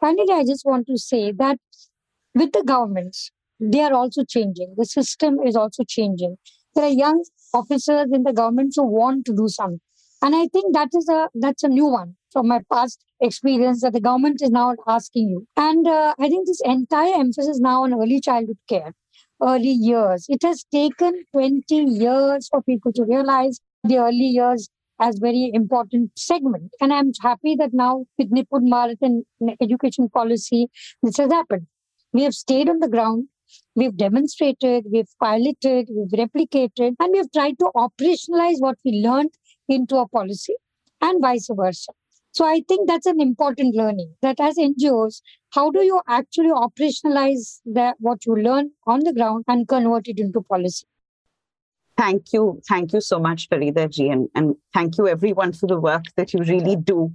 Finally, 0.01 0.33
I 0.33 0.45
just 0.45 0.65
want 0.65 0.87
to 0.89 0.99
say 0.99 1.33
that 1.33 1.59
with 2.35 2.53
the 2.53 2.63
governments, 2.65 3.31
they 3.61 3.81
are 3.81 3.93
also 3.93 4.25
changing. 4.25 4.75
The 4.77 4.85
system 4.85 5.39
is 5.41 5.57
also 5.57 5.85
changing. 5.85 6.37
There 6.75 6.85
are 6.85 6.91
young 6.91 7.25
officers 7.53 8.09
in 8.13 8.25
the 8.25 8.33
government 8.33 8.75
who 8.77 8.85
want 8.85 9.25
to 9.27 9.35
do 9.35 9.49
something. 9.49 9.81
And 10.23 10.35
I 10.35 10.47
think 10.49 10.75
that 10.75 10.89
is 10.95 11.09
a 11.09 11.29
that's 11.35 11.63
a 11.63 11.69
new 11.69 11.87
one 11.87 12.17
from 12.33 12.49
my 12.49 12.61
past 12.73 13.05
experience 13.21 13.83
that 13.83 13.93
the 13.93 14.01
government 14.01 14.41
is 14.43 14.51
now 14.51 14.75
asking 14.89 15.29
you. 15.29 15.47
And 15.57 15.87
uh, 15.87 16.15
I 16.19 16.29
think 16.29 16.47
this 16.47 16.63
entire 16.65 17.15
emphasis 17.15 17.61
now 17.61 17.85
on 17.85 17.95
early 17.95 18.21
childhood 18.21 18.59
care, 18.69 18.95
early 19.43 19.71
years. 19.71 20.27
It 20.29 20.43
has 20.43 20.65
taken 20.73 21.25
20 21.33 21.75
years 21.75 22.49
for 22.49 22.63
people 22.63 22.93
to 22.95 23.05
realize 23.05 23.61
the 23.85 23.99
early 23.99 24.31
years 24.39 24.69
as 25.01 25.19
very 25.19 25.51
important 25.53 26.11
segment. 26.17 26.71
And 26.81 26.93
I'm 26.93 27.13
happy 27.21 27.57
that 27.57 27.71
now 27.73 28.07
with 28.19 28.31
Nipun 28.31 28.71
Bharat 28.71 28.99
and 29.03 29.25
education 29.61 30.09
policy, 30.09 30.69
this 31.03 31.17
has 31.17 31.33
happened. 31.33 31.67
We 32.13 32.23
have 32.23 32.35
stayed 32.35 32.69
on 32.69 32.81
the 32.81 32.89
ground. 32.89 33.29
We've 33.77 33.97
demonstrated, 33.97 34.87
we've 34.91 35.09
piloted, 35.21 35.89
we've 35.91 36.27
replicated, 36.27 36.95
and 36.99 37.13
we've 37.13 37.31
tried 37.33 37.59
to 37.59 37.71
operationalize 37.77 38.61
what 38.61 38.79
we 38.85 39.03
learned 39.05 39.31
into 39.69 39.97
a 39.97 40.09
policy 40.09 40.55
and 41.01 41.21
vice 41.21 41.49
versa. 41.51 41.93
So 42.33 42.45
I 42.45 42.63
think 42.67 42.89
that's 42.89 43.07
an 43.07 43.21
important 43.21 43.77
learning 43.77 44.13
that 44.23 44.41
as 44.41 44.57
NGOs, 44.57 45.21
how 45.51 45.71
do 45.71 45.85
you 45.85 46.01
actually 46.09 46.51
operationalize 46.51 47.61
that 47.67 47.95
what 48.01 48.27
you 48.27 48.35
learn 48.35 48.71
on 48.89 49.01
the 49.01 49.13
ground 49.13 49.45
and 49.47 49.69
convert 49.69 50.09
it 50.09 50.19
into 50.19 50.41
policy? 50.41 50.87
Thank 51.97 52.33
you. 52.33 52.61
Thank 52.69 52.93
you 52.93 53.01
so 53.01 53.21
much, 53.21 53.49
Farida 53.49 53.89
ji, 53.89 54.09
and, 54.09 54.29
and 54.35 54.57
thank 54.73 54.99
you 54.99 55.07
everyone 55.07 55.53
for 55.53 55.67
the 55.67 55.79
work 55.81 56.05
that 56.17 56.35
you 56.35 56.41
really 56.41 56.77
do. 56.77 57.13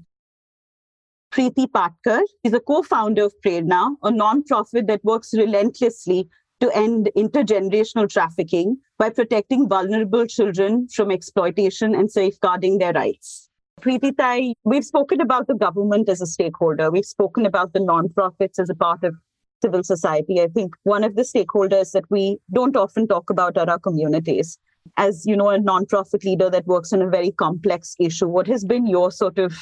Priti 1.31 1.67
Patkar 1.67 2.21
is 2.43 2.53
a 2.53 2.59
co-founder 2.59 3.25
of 3.25 3.33
Prerana, 3.45 3.95
a 4.03 4.09
non-profit 4.09 4.88
that 4.88 5.03
works 5.03 5.33
relentlessly 5.33 6.27
to 6.59 6.75
end 6.75 7.09
intergenerational 7.15 8.09
trafficking 8.09 8.77
by 8.98 9.09
protecting 9.09 9.69
vulnerable 9.69 10.25
children 10.25 10.88
from 10.88 11.12
exploitation 11.12 11.93
and 11.93 12.12
safeguarding 12.12 12.79
their 12.79 12.93
rights. 12.93 13.50
Preeti 13.81 14.17
Tai, 14.17 14.53
we've 14.63 14.83
spoken 14.83 15.21
about 15.21 15.48
the 15.48 15.55
government 15.55 16.09
as 16.09 16.19
a 16.19 16.25
stakeholder. 16.25 16.91
We've 16.91 17.05
spoken 17.05 17.45
about 17.45 17.74
the 17.74 17.79
non-profits 17.79 18.59
as 18.59 18.69
a 18.69 18.75
part 18.75 19.03
of 19.03 19.15
civil 19.62 19.83
society. 19.83 20.41
I 20.41 20.48
think 20.48 20.75
one 20.83 21.03
of 21.03 21.15
the 21.15 21.21
stakeholders 21.21 21.91
that 21.91 22.03
we 22.09 22.39
don't 22.53 22.75
often 22.75 23.07
talk 23.07 23.29
about 23.29 23.57
are 23.57 23.69
our 23.69 23.79
communities. 23.79 24.57
As 24.98 25.25
you 25.25 25.36
know, 25.36 25.50
a 25.50 25.60
non-profit 25.60 26.24
leader 26.24 26.50
that 26.50 26.67
works 26.67 26.93
on 26.93 27.01
a 27.01 27.10
very 27.10 27.31
complex 27.31 27.96
issue, 28.00 28.27
what 28.27 28.48
has 28.48 28.63
been 28.63 28.88
your 28.88 29.12
sort 29.12 29.39
of 29.39 29.53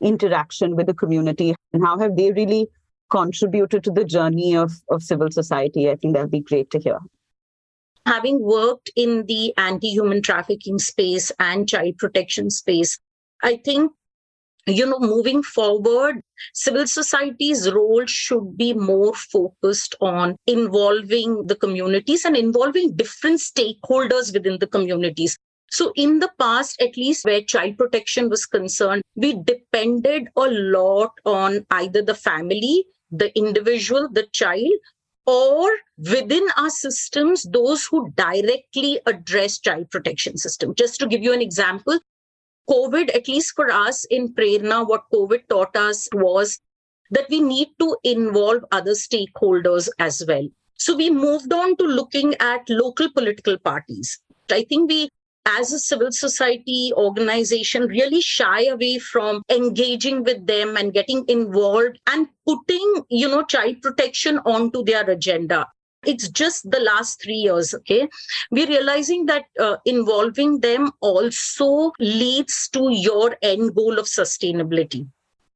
interaction 0.00 0.76
with 0.76 0.86
the 0.86 0.94
community 0.94 1.54
and 1.72 1.84
how 1.84 1.98
have 1.98 2.16
they 2.16 2.32
really 2.32 2.68
contributed 3.10 3.84
to 3.84 3.90
the 3.90 4.04
journey 4.04 4.56
of, 4.56 4.72
of 4.90 5.02
civil 5.02 5.30
society? 5.30 5.90
I 5.90 5.96
think 5.96 6.14
that'd 6.14 6.30
be 6.30 6.40
great 6.40 6.70
to 6.70 6.78
hear 6.78 6.98
having 8.06 8.42
worked 8.42 8.90
in 8.96 9.26
the 9.26 9.54
anti 9.56 9.90
human 9.90 10.22
trafficking 10.22 10.78
space 10.78 11.30
and 11.38 11.68
child 11.68 11.96
protection 11.98 12.50
space, 12.50 12.98
I 13.42 13.60
think 13.64 13.92
you 14.66 14.86
know 14.86 14.98
moving 15.00 15.42
forward 15.42 16.20
civil 16.54 16.86
society's 16.86 17.70
role 17.72 18.04
should 18.06 18.56
be 18.56 18.72
more 18.72 19.12
focused 19.14 19.94
on 20.00 20.36
involving 20.46 21.46
the 21.46 21.56
communities 21.56 22.24
and 22.24 22.36
involving 22.36 22.94
different 22.94 23.40
stakeholders 23.40 24.32
within 24.32 24.58
the 24.58 24.66
communities. 24.66 25.36
So 25.70 25.92
in 25.96 26.18
the 26.18 26.30
past 26.38 26.80
at 26.80 26.96
least 26.96 27.24
where 27.24 27.42
child 27.42 27.78
protection 27.78 28.28
was 28.28 28.46
concerned 28.46 29.02
we 29.14 29.34
depended 29.42 30.28
a 30.36 30.48
lot 30.48 31.12
on 31.24 31.66
either 31.70 32.02
the 32.02 32.14
family 32.14 32.84
the 33.10 33.36
individual 33.36 34.08
the 34.10 34.26
child 34.32 34.72
or 35.26 35.70
within 35.98 36.46
our 36.56 36.70
systems 36.70 37.44
those 37.44 37.86
who 37.86 38.10
directly 38.16 39.00
address 39.06 39.58
child 39.60 39.90
protection 39.90 40.36
system. 40.36 40.74
Just 40.74 40.98
to 41.00 41.06
give 41.06 41.22
you 41.22 41.32
an 41.32 41.40
example 41.40 41.98
COVID, 42.68 43.14
at 43.14 43.28
least 43.28 43.54
for 43.54 43.70
us 43.70 44.04
in 44.06 44.32
Prerana, 44.34 44.88
what 44.88 45.04
COVID 45.12 45.48
taught 45.48 45.76
us 45.76 46.08
was 46.12 46.60
that 47.10 47.28
we 47.28 47.40
need 47.40 47.68
to 47.80 47.96
involve 48.04 48.64
other 48.72 48.92
stakeholders 48.92 49.88
as 49.98 50.24
well. 50.26 50.48
So 50.76 50.96
we 50.96 51.10
moved 51.10 51.52
on 51.52 51.76
to 51.76 51.84
looking 51.84 52.34
at 52.40 52.68
local 52.68 53.10
political 53.12 53.58
parties. 53.58 54.18
I 54.50 54.64
think 54.64 54.90
we, 54.90 55.08
as 55.46 55.72
a 55.72 55.78
civil 55.78 56.10
society 56.12 56.92
organization, 56.96 57.86
really 57.88 58.20
shy 58.20 58.64
away 58.64 58.98
from 58.98 59.42
engaging 59.50 60.24
with 60.24 60.46
them 60.46 60.76
and 60.76 60.92
getting 60.92 61.24
involved 61.28 61.98
and 62.06 62.28
putting, 62.46 63.02
you 63.10 63.28
know, 63.28 63.44
child 63.44 63.82
protection 63.82 64.38
onto 64.44 64.82
their 64.84 65.08
agenda 65.08 65.66
it's 66.04 66.28
just 66.28 66.70
the 66.70 66.80
last 66.80 67.22
three 67.22 67.34
years 67.34 67.74
okay? 67.74 68.08
We're 68.50 68.66
realizing 68.66 69.26
that 69.26 69.44
uh, 69.60 69.76
involving 69.84 70.60
them 70.60 70.90
also 71.00 71.92
leads 71.98 72.68
to 72.70 72.88
your 72.90 73.36
end 73.42 73.74
goal 73.74 73.98
of 73.98 74.06
sustainability. 74.06 75.08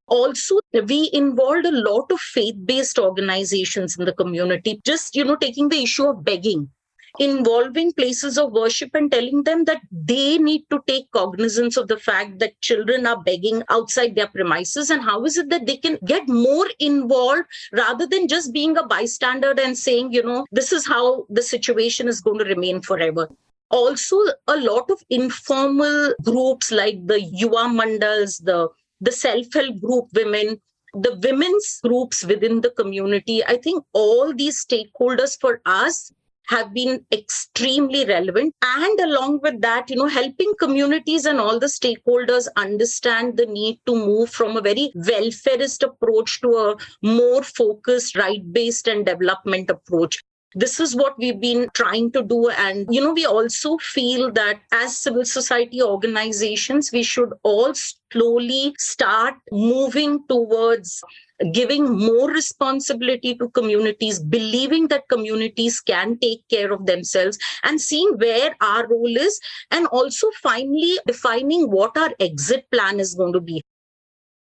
Also 0.09 0.61
we 0.85 1.11
involved 1.13 1.67
a 1.67 1.73
lot 1.73 2.11
of 2.13 2.21
faith 2.21 2.55
based 2.65 2.99
organizations 2.99 3.97
in 3.99 4.05
the 4.05 4.13
community 4.13 4.81
just 4.85 5.17
you 5.17 5.25
know 5.25 5.35
taking 5.37 5.69
the 5.69 5.83
issue 5.83 6.07
of 6.07 6.25
begging 6.25 6.71
involving 7.19 7.93
places 7.93 8.39
of 8.39 8.53
worship 8.53 8.91
and 8.95 9.11
telling 9.11 9.43
them 9.45 9.65
that 9.65 9.81
they 9.91 10.39
need 10.39 10.63
to 10.71 10.81
take 10.87 11.11
cognizance 11.13 11.77
of 11.77 11.89
the 11.89 11.99
fact 11.99 12.39
that 12.39 12.61
children 12.61 13.07
are 13.07 13.23
begging 13.23 13.63
outside 13.71 14.15
their 14.15 14.29
premises 14.29 14.91
and 14.91 15.03
how 15.03 15.25
is 15.25 15.37
it 15.37 15.49
that 15.51 15.67
they 15.67 15.77
can 15.77 15.99
get 16.05 16.29
more 16.29 16.67
involved 16.79 17.45
rather 17.73 18.07
than 18.07 18.29
just 18.29 18.53
being 18.53 18.77
a 18.77 18.87
bystander 18.87 19.55
and 19.63 19.77
saying 19.77 20.13
you 20.13 20.23
know 20.23 20.45
this 20.53 20.73
is 20.73 20.87
how 20.87 21.27
the 21.31 21.43
situation 21.43 22.09
is 22.09 22.21
going 22.21 22.39
to 22.39 22.45
remain 22.45 22.81
forever. 22.81 23.29
Also 23.71 24.17
a 24.47 24.57
lot 24.57 24.91
of 24.91 25.03
informal 25.11 26.15
groups 26.23 26.71
like 26.71 27.05
the 27.07 27.19
yuva 27.41 27.67
mandals 27.79 28.43
the 28.45 28.69
the 29.01 29.13
self-help 29.13 29.81
group 29.81 30.07
women 30.15 30.61
the 30.95 31.19
women's 31.23 31.81
groups 31.83 32.25
within 32.25 32.61
the 32.61 32.71
community 32.71 33.45
i 33.45 33.57
think 33.57 33.85
all 33.93 34.33
these 34.33 34.65
stakeholders 34.65 35.39
for 35.39 35.61
us 35.67 36.13
have 36.49 36.73
been 36.73 37.05
extremely 37.13 38.05
relevant. 38.05 38.55
And 38.63 39.01
along 39.01 39.41
with 39.43 39.61
that 39.63 39.91
you 39.91 39.97
know 39.97 40.07
helping 40.07 40.53
communities 40.59 41.27
and 41.27 41.41
all 41.41 41.59
the 41.59 41.67
stakeholders 41.67 42.49
understand 42.57 43.37
the 43.37 43.47
need 43.47 43.81
to 43.87 43.95
move 43.95 44.31
from 44.31 44.57
a 44.57 44.61
very 44.61 44.91
welfareist 44.97 45.83
approach 45.83 46.41
to 46.41 46.49
a 46.49 46.77
more 47.03 47.43
focused 47.43 48.17
right 48.17 48.53
based 48.53 48.89
and 48.89 49.07
development 49.07 49.71
approach. 49.71 50.23
This 50.55 50.81
is 50.81 50.97
what 50.97 51.19
we've 51.19 51.39
been 51.39 51.69
trying 51.75 52.13
to 52.13 52.23
do. 52.23 52.49
And 52.49 52.87
you 52.91 53.01
know 53.01 53.13
we 53.13 53.27
also 53.27 53.77
feel 53.79 54.33
that 54.33 54.61
as 54.73 54.97
civil 54.97 55.25
society 55.25 55.83
organizations 55.83 56.91
we 56.93 57.03
should 57.03 57.33
all 57.43 57.73
slowly 57.75 58.75
start 58.79 59.35
moving 59.53 60.25
towards 60.29 61.03
giving 61.53 61.99
more 61.99 62.31
responsibility 62.31 63.35
to 63.37 63.49
communities, 63.51 64.19
believing 64.19 64.89
that 64.89 65.09
communities 65.09 65.81
can 65.81 66.19
take 66.19 66.47
care 66.49 66.73
of 66.73 66.87
themselves, 66.87 67.39
and 67.65 67.81
seeing 67.81 68.17
where 68.19 68.55
our 68.61 68.89
role 68.89 69.17
is, 69.17 69.41
and 69.71 69.87
also 69.89 70.29
finally 70.43 70.99
defining 71.07 71.71
what 71.71 71.97
our 71.97 72.11
exit 72.21 72.67
plan 72.71 73.01
is 73.01 73.15
going 73.15 73.33
to 73.33 73.41
be 73.41 73.63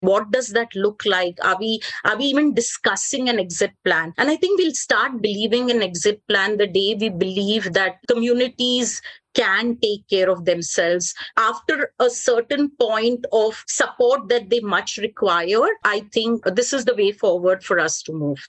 what 0.06 0.30
does 0.30 0.48
that 0.50 0.75
look 0.75 1.04
like? 1.04 1.38
Are 1.44 1.56
we 1.58 1.80
are 2.04 2.16
we 2.16 2.25
even 2.26 2.54
discussing 2.54 3.28
an 3.28 3.38
exit 3.38 3.72
plan? 3.84 4.14
And 4.18 4.30
i 4.30 4.36
think 4.36 4.58
we'll 4.58 4.75
start 4.75 5.20
believing 5.20 5.70
an 5.70 5.82
exit 5.82 6.20
plan 6.28 6.56
the 6.56 6.66
day 6.66 6.96
we 6.98 7.08
believe 7.08 7.72
that 7.72 7.98
communities 8.08 9.00
can 9.34 9.76
take 9.78 10.08
care 10.08 10.30
of 10.30 10.44
themselves. 10.46 11.14
After 11.36 11.92
a 12.00 12.08
certain 12.08 12.70
point 12.80 13.26
of 13.32 13.62
support 13.68 14.28
that 14.30 14.48
they 14.50 14.60
much 14.60 14.96
require 14.96 15.66
i 15.84 16.00
think 16.12 16.44
this 16.60 16.72
is 16.72 16.84
the 16.84 16.94
way 16.94 17.10
forward 17.12 17.64
for 17.64 17.78
us 17.78 18.02
to 18.02 18.12
move. 18.12 18.48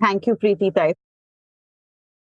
Thank 0.00 0.26
you 0.26 0.36
preeti 0.36 0.94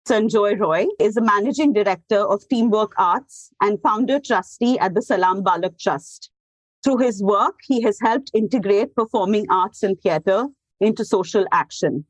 Sanjoy 0.09 0.59
Roy 0.59 0.87
is 0.99 1.17
a 1.17 1.21
managing 1.21 1.71
director 1.71 2.19
of 2.35 2.47
Teamwork 2.49 2.93
Arts 2.97 3.51
and 3.61 3.79
founder 3.83 4.19
trustee 4.19 4.79
at 4.79 4.95
the 4.95 5.03
Salaam 5.03 5.43
Baalak 5.43 5.77
Trust. 5.77 6.31
Through 6.83 6.97
his 6.99 7.21
work, 7.21 7.59
he 7.63 7.81
has 7.81 7.97
helped 8.01 8.31
integrate 8.33 8.95
performing 8.95 9.45
arts 9.49 9.83
and 9.83 9.99
theatre 9.99 10.45
into 10.79 11.03
social 11.03 11.45
action. 11.51 12.05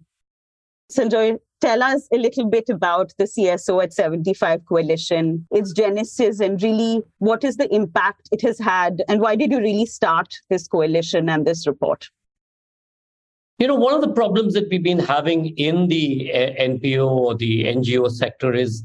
Sanjoy, 0.92 1.38
tell 1.62 1.84
us 1.84 2.08
a 2.14 2.18
little 2.18 2.50
bit 2.50 2.70
about 2.70 3.14
the 3.18 3.26
CSO 3.26 3.84
at 3.84 3.94
75 3.94 4.66
Coalition, 4.66 5.46
its 5.52 5.72
genesis, 5.74 6.40
and 6.40 6.62
really 6.62 7.02
what 7.18 7.44
is 7.44 7.58
the 7.58 7.74
impact 7.74 8.30
it 8.32 8.42
has 8.42 8.60
had, 8.60 9.04
and 9.08 9.22
why 9.22 9.36
did 9.36 9.52
you 9.52 9.60
really 9.60 9.86
start 9.86 10.34
this 10.50 10.68
coalition 10.68 11.30
and 11.30 11.46
this 11.46 11.68
report? 11.68 12.10
You 13.60 13.68
know, 13.68 13.76
one 13.76 13.94
of 13.94 14.02
the 14.02 14.14
problems 14.14 14.54
that 14.54 14.70
we've 14.70 14.82
been 14.82 15.00
having 15.00 15.48
in 15.58 15.90
the 15.90 16.32
uh, 16.34 16.64
NPO 16.64 17.06
or 17.06 17.36
the 17.36 17.66
NGO 17.66 18.10
sector 18.10 18.54
is 18.54 18.84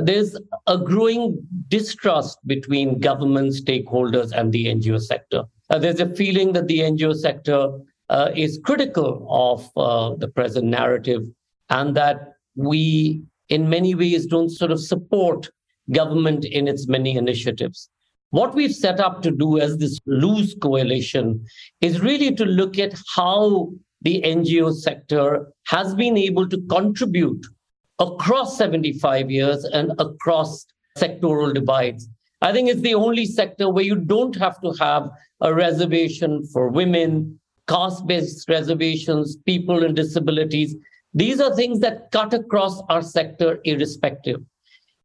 there's 0.00 0.36
a 0.66 0.78
growing 0.78 1.38
distrust 1.68 2.38
between 2.46 3.00
government 3.00 3.52
stakeholders 3.52 4.32
and 4.32 4.52
the 4.52 4.66
NGO 4.66 5.00
sector. 5.00 5.44
Uh, 5.70 5.78
there's 5.78 6.00
a 6.00 6.14
feeling 6.14 6.52
that 6.52 6.66
the 6.66 6.80
NGO 6.80 7.14
sector 7.14 7.68
uh, 8.08 8.30
is 8.36 8.60
critical 8.64 9.26
of 9.30 9.70
uh, 9.76 10.16
the 10.16 10.28
present 10.28 10.66
narrative 10.66 11.22
and 11.70 11.96
that 11.96 12.34
we, 12.54 13.22
in 13.48 13.68
many 13.68 13.94
ways, 13.94 14.26
don't 14.26 14.50
sort 14.50 14.70
of 14.70 14.80
support 14.80 15.50
government 15.90 16.44
in 16.44 16.68
its 16.68 16.86
many 16.88 17.16
initiatives. 17.16 17.88
What 18.30 18.54
we've 18.54 18.74
set 18.74 19.00
up 19.00 19.22
to 19.22 19.30
do 19.30 19.58
as 19.58 19.78
this 19.78 19.98
loose 20.06 20.54
coalition 20.54 21.44
is 21.80 22.00
really 22.00 22.34
to 22.34 22.44
look 22.44 22.78
at 22.78 22.94
how 23.14 23.72
the 24.00 24.22
NGO 24.22 24.74
sector 24.74 25.52
has 25.66 25.94
been 25.94 26.16
able 26.16 26.48
to 26.48 26.60
contribute 26.68 27.46
across 27.98 28.56
75 28.58 29.30
years 29.30 29.64
and 29.64 29.92
across 29.98 30.66
sectoral 30.98 31.54
divides. 31.54 32.08
I 32.40 32.52
think 32.52 32.68
it's 32.68 32.80
the 32.80 32.94
only 32.94 33.26
sector 33.26 33.70
where 33.70 33.84
you 33.84 33.96
don't 33.96 34.34
have 34.36 34.60
to 34.62 34.72
have 34.72 35.10
a 35.40 35.54
reservation 35.54 36.44
for 36.46 36.68
women, 36.68 37.38
caste 37.68 38.06
based 38.06 38.48
reservations, 38.48 39.36
people 39.36 39.80
with 39.80 39.94
disabilities. 39.94 40.74
These 41.14 41.40
are 41.40 41.54
things 41.54 41.80
that 41.80 42.10
cut 42.10 42.34
across 42.34 42.82
our 42.88 43.02
sector 43.02 43.60
irrespective. 43.64 44.40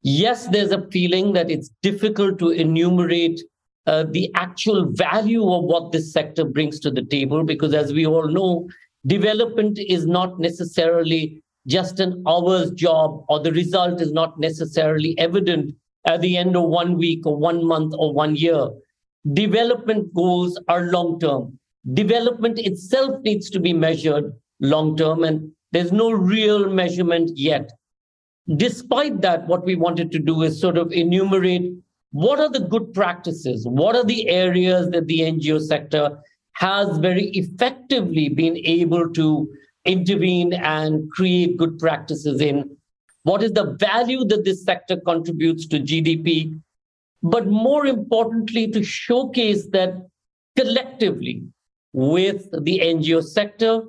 Yes, 0.02 0.48
there's 0.48 0.72
a 0.72 0.88
feeling 0.90 1.34
that 1.34 1.52
it's 1.52 1.70
difficult 1.82 2.40
to 2.40 2.50
enumerate 2.50 3.42
uh, 3.86 4.06
the 4.12 4.32
actual 4.36 4.86
value 4.92 5.52
of 5.52 5.64
what 5.64 5.92
this 5.92 6.12
sector 6.12 6.46
brings 6.46 6.80
to 6.80 6.92
the 6.92 7.04
table. 7.04 7.44
Because 7.44 7.74
as 7.74 7.94
we 7.94 8.06
all 8.06 8.28
know, 8.28 8.68
development 9.06 9.80
is 9.80 10.06
not 10.06 10.40
necessarily 10.40 11.42
just 11.68 12.00
an 12.00 12.24
hour's 12.28 12.72
job, 12.72 13.26
or 13.30 13.40
the 13.40 13.52
result 13.52 14.02
is 14.02 14.12
not 14.12 14.40
necessarily 14.40 15.18
evident 15.20 15.76
at 16.08 16.22
the 16.22 16.38
end 16.38 16.56
of 16.56 16.64
one 16.64 16.98
week 16.98 17.26
or 17.26 17.36
one 17.38 17.66
month 17.66 17.94
or 17.98 18.14
one 18.14 18.36
year. 18.36 18.70
Development 19.34 20.14
goals 20.14 20.60
are 20.70 20.84
long 20.84 21.20
term. 21.20 21.60
Development 21.94 22.58
itself 22.60 23.22
needs 23.24 23.50
to 23.50 23.60
be 23.60 23.74
measured 23.74 24.32
long 24.62 24.96
term, 24.96 25.24
and 25.24 25.52
there's 25.72 25.92
no 25.92 26.12
real 26.12 26.70
measurement 26.70 27.32
yet. 27.36 27.70
Despite 28.56 29.22
that, 29.22 29.46
what 29.48 29.66
we 29.66 29.76
wanted 29.76 30.12
to 30.14 30.20
do 30.20 30.44
is 30.44 30.60
sort 30.60 30.78
of 30.78 30.92
enumerate 30.94 31.74
what 32.12 32.40
are 32.40 32.50
the 32.50 32.62
good 32.62 32.94
practices? 32.94 33.68
What 33.68 33.96
are 33.96 34.06
the 34.06 34.30
areas 34.30 34.90
that 34.92 35.08
the 35.08 35.20
NGO 35.20 35.62
sector 35.62 36.18
has 36.54 36.98
very 36.98 37.26
effectively 37.32 38.30
been 38.30 38.58
able 38.58 39.10
to 39.14 39.48
intervene 39.88 40.54
and 40.54 41.10
create 41.12 41.58
good 41.58 41.80
practices 41.80 42.42
in? 42.42 42.78
What 43.24 43.44
is 43.44 43.54
the 43.54 43.76
value 43.80 44.24
that 44.26 44.46
this 44.46 44.64
sector 44.64 44.98
contributes 44.98 45.68
to 45.68 45.80
GDP? 45.80 46.60
But 47.24 47.48
more 47.48 47.86
importantly, 47.88 48.68
to 48.72 48.84
showcase 48.84 49.68
that 49.68 50.08
collectively 50.56 51.44
with 51.94 52.50
the 52.52 52.80
NGO 52.80 53.24
sector, 53.24 53.82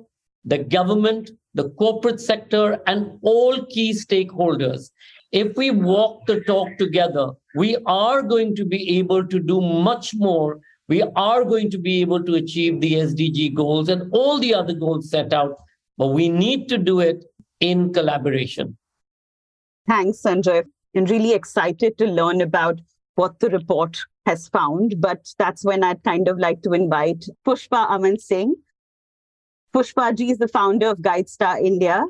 the 0.45 0.57
government, 0.57 1.31
the 1.53 1.69
corporate 1.71 2.19
sector, 2.19 2.79
and 2.87 3.19
all 3.21 3.65
key 3.65 3.93
stakeholders, 3.93 4.89
if 5.31 5.55
we 5.55 5.69
walk 5.69 6.25
the 6.25 6.41
talk 6.41 6.77
together, 6.77 7.31
we 7.55 7.77
are 7.85 8.23
going 8.23 8.55
to 8.55 8.65
be 8.65 8.97
able 8.97 9.25
to 9.27 9.39
do 9.39 9.61
much 9.61 10.13
more. 10.15 10.59
We 10.87 11.03
are 11.03 11.43
going 11.43 11.69
to 11.69 11.77
be 11.77 12.01
able 12.01 12.23
to 12.23 12.35
achieve 12.35 12.81
the 12.81 12.93
SDG 12.93 13.53
goals 13.53 13.89
and 13.89 14.11
all 14.11 14.39
the 14.39 14.55
other 14.55 14.73
goals 14.73 15.09
set 15.09 15.33
out, 15.33 15.55
but 15.99 16.07
we 16.07 16.29
need 16.29 16.67
to 16.69 16.79
do 16.79 16.99
it 16.99 17.25
in 17.59 17.93
collaboration. 17.93 18.77
Thanks, 19.87 20.23
Sanjay. 20.23 20.63
And 20.95 21.07
really 21.07 21.33
excited 21.33 21.99
to 21.99 22.05
learn 22.07 22.41
about 22.41 22.79
what 23.15 23.39
the 23.39 23.49
report 23.49 23.99
has 24.25 24.47
found. 24.47 24.95
But 24.99 25.27
that's 25.37 25.63
when 25.63 25.83
I'd 25.83 26.03
kind 26.03 26.27
of 26.27 26.39
like 26.39 26.63
to 26.63 26.73
invite 26.73 27.25
Pushpa 27.45 27.87
Aman 27.89 28.17
Singh. 28.17 28.55
Pushpa 29.71 30.15
ji 30.17 30.31
is 30.31 30.39
the 30.39 30.47
founder 30.47 30.87
of 30.87 30.97
GuideStar 30.97 31.61
India, 31.61 32.03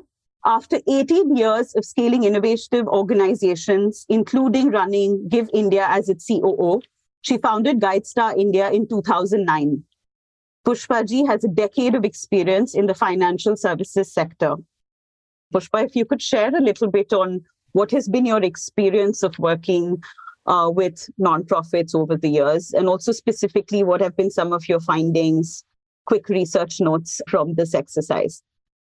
after 0.44 0.80
18 0.88 1.36
years 1.36 1.74
of 1.74 1.84
scaling 1.84 2.24
innovative 2.24 2.86
organizations, 2.88 4.06
including 4.08 4.70
running 4.70 5.28
Give 5.28 5.50
India 5.52 5.86
as 5.88 6.08
its 6.08 6.26
COO, 6.26 6.80
she 7.20 7.36
founded 7.36 7.80
GuideStar 7.80 8.38
India 8.38 8.70
in 8.70 8.88
2009. 8.88 9.84
Pushpaji 10.66 11.26
has 11.26 11.42
a 11.44 11.48
decade 11.48 11.94
of 11.94 12.04
experience 12.04 12.74
in 12.74 12.86
the 12.86 12.94
financial 12.94 13.56
services 13.56 14.12
sector. 14.12 14.56
Pushpa, 15.52 15.86
if 15.86 15.96
you 15.96 16.04
could 16.04 16.22
share 16.22 16.54
a 16.54 16.60
little 16.60 16.90
bit 16.90 17.12
on 17.12 17.42
what 17.72 17.90
has 17.90 18.08
been 18.08 18.26
your 18.26 18.42
experience 18.42 19.22
of 19.22 19.38
working 19.38 20.02
uh, 20.46 20.70
with 20.72 21.08
nonprofits 21.20 21.94
over 21.94 22.16
the 22.16 22.28
years, 22.28 22.72
and 22.72 22.88
also 22.88 23.12
specifically 23.12 23.82
what 23.82 24.00
have 24.00 24.16
been 24.16 24.30
some 24.30 24.52
of 24.52 24.68
your 24.68 24.80
findings, 24.80 25.64
quick 26.06 26.28
research 26.28 26.80
notes 26.80 27.20
from 27.28 27.54
this 27.54 27.74
exercise. 27.74 28.42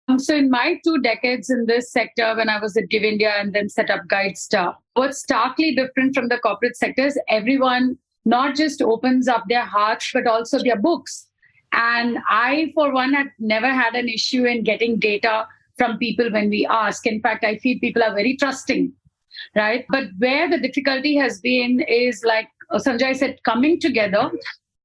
Um, 0.09 0.19
so, 0.19 0.35
in 0.35 0.51
my 0.51 0.81
two 0.85 0.99
decades 0.99 1.51
in 1.51 1.67
this 1.67 1.93
sector, 1.93 2.35
when 2.37 2.49
I 2.49 2.61
was 2.61 2.77
at 2.77 2.89
Give 2.89 3.03
India 3.03 3.33
and 3.39 3.53
then 3.53 3.69
set 3.69 3.91
up 3.91 4.03
GuideStar, 4.09 4.75
what's 4.95 5.19
starkly 5.19 5.75
different 5.75 6.15
from 6.15 6.29
the 6.29 6.39
corporate 6.39 6.77
sector 6.77 7.07
is 7.07 7.19
everyone 7.29 7.99
not 8.25 8.57
just 8.57 8.83
opens 8.83 9.29
up 9.29 9.45
their 9.49 9.65
hearts, 9.65 10.11
but 10.13 10.27
also 10.27 10.59
their 10.59 10.79
books. 10.79 11.30
And 11.73 12.19
I, 12.29 12.73
for 12.75 12.93
one, 12.93 13.13
have 13.13 13.29
never 13.39 13.69
had 13.69 13.95
an 13.95 14.09
issue 14.09 14.45
in 14.45 14.65
getting 14.65 14.99
data 14.99 15.47
from 15.79 15.99
people 15.99 16.31
when 16.31 16.51
we 16.51 16.67
ask. 16.67 17.07
In 17.07 17.21
fact, 17.21 17.45
I 17.45 17.57
feel 17.59 17.79
people 17.81 18.03
are 18.03 18.15
very 18.15 18.37
trusting, 18.37 18.93
right? 19.55 19.87
But 19.89 20.09
where 20.19 20.51
the 20.51 20.59
difficulty 20.59 21.17
has 21.17 21.41
been 21.41 21.81
is 21.81 22.23
like 22.25 22.49
Sanjay 22.73 23.17
said, 23.17 23.39
coming 23.45 23.81
together, 23.81 24.31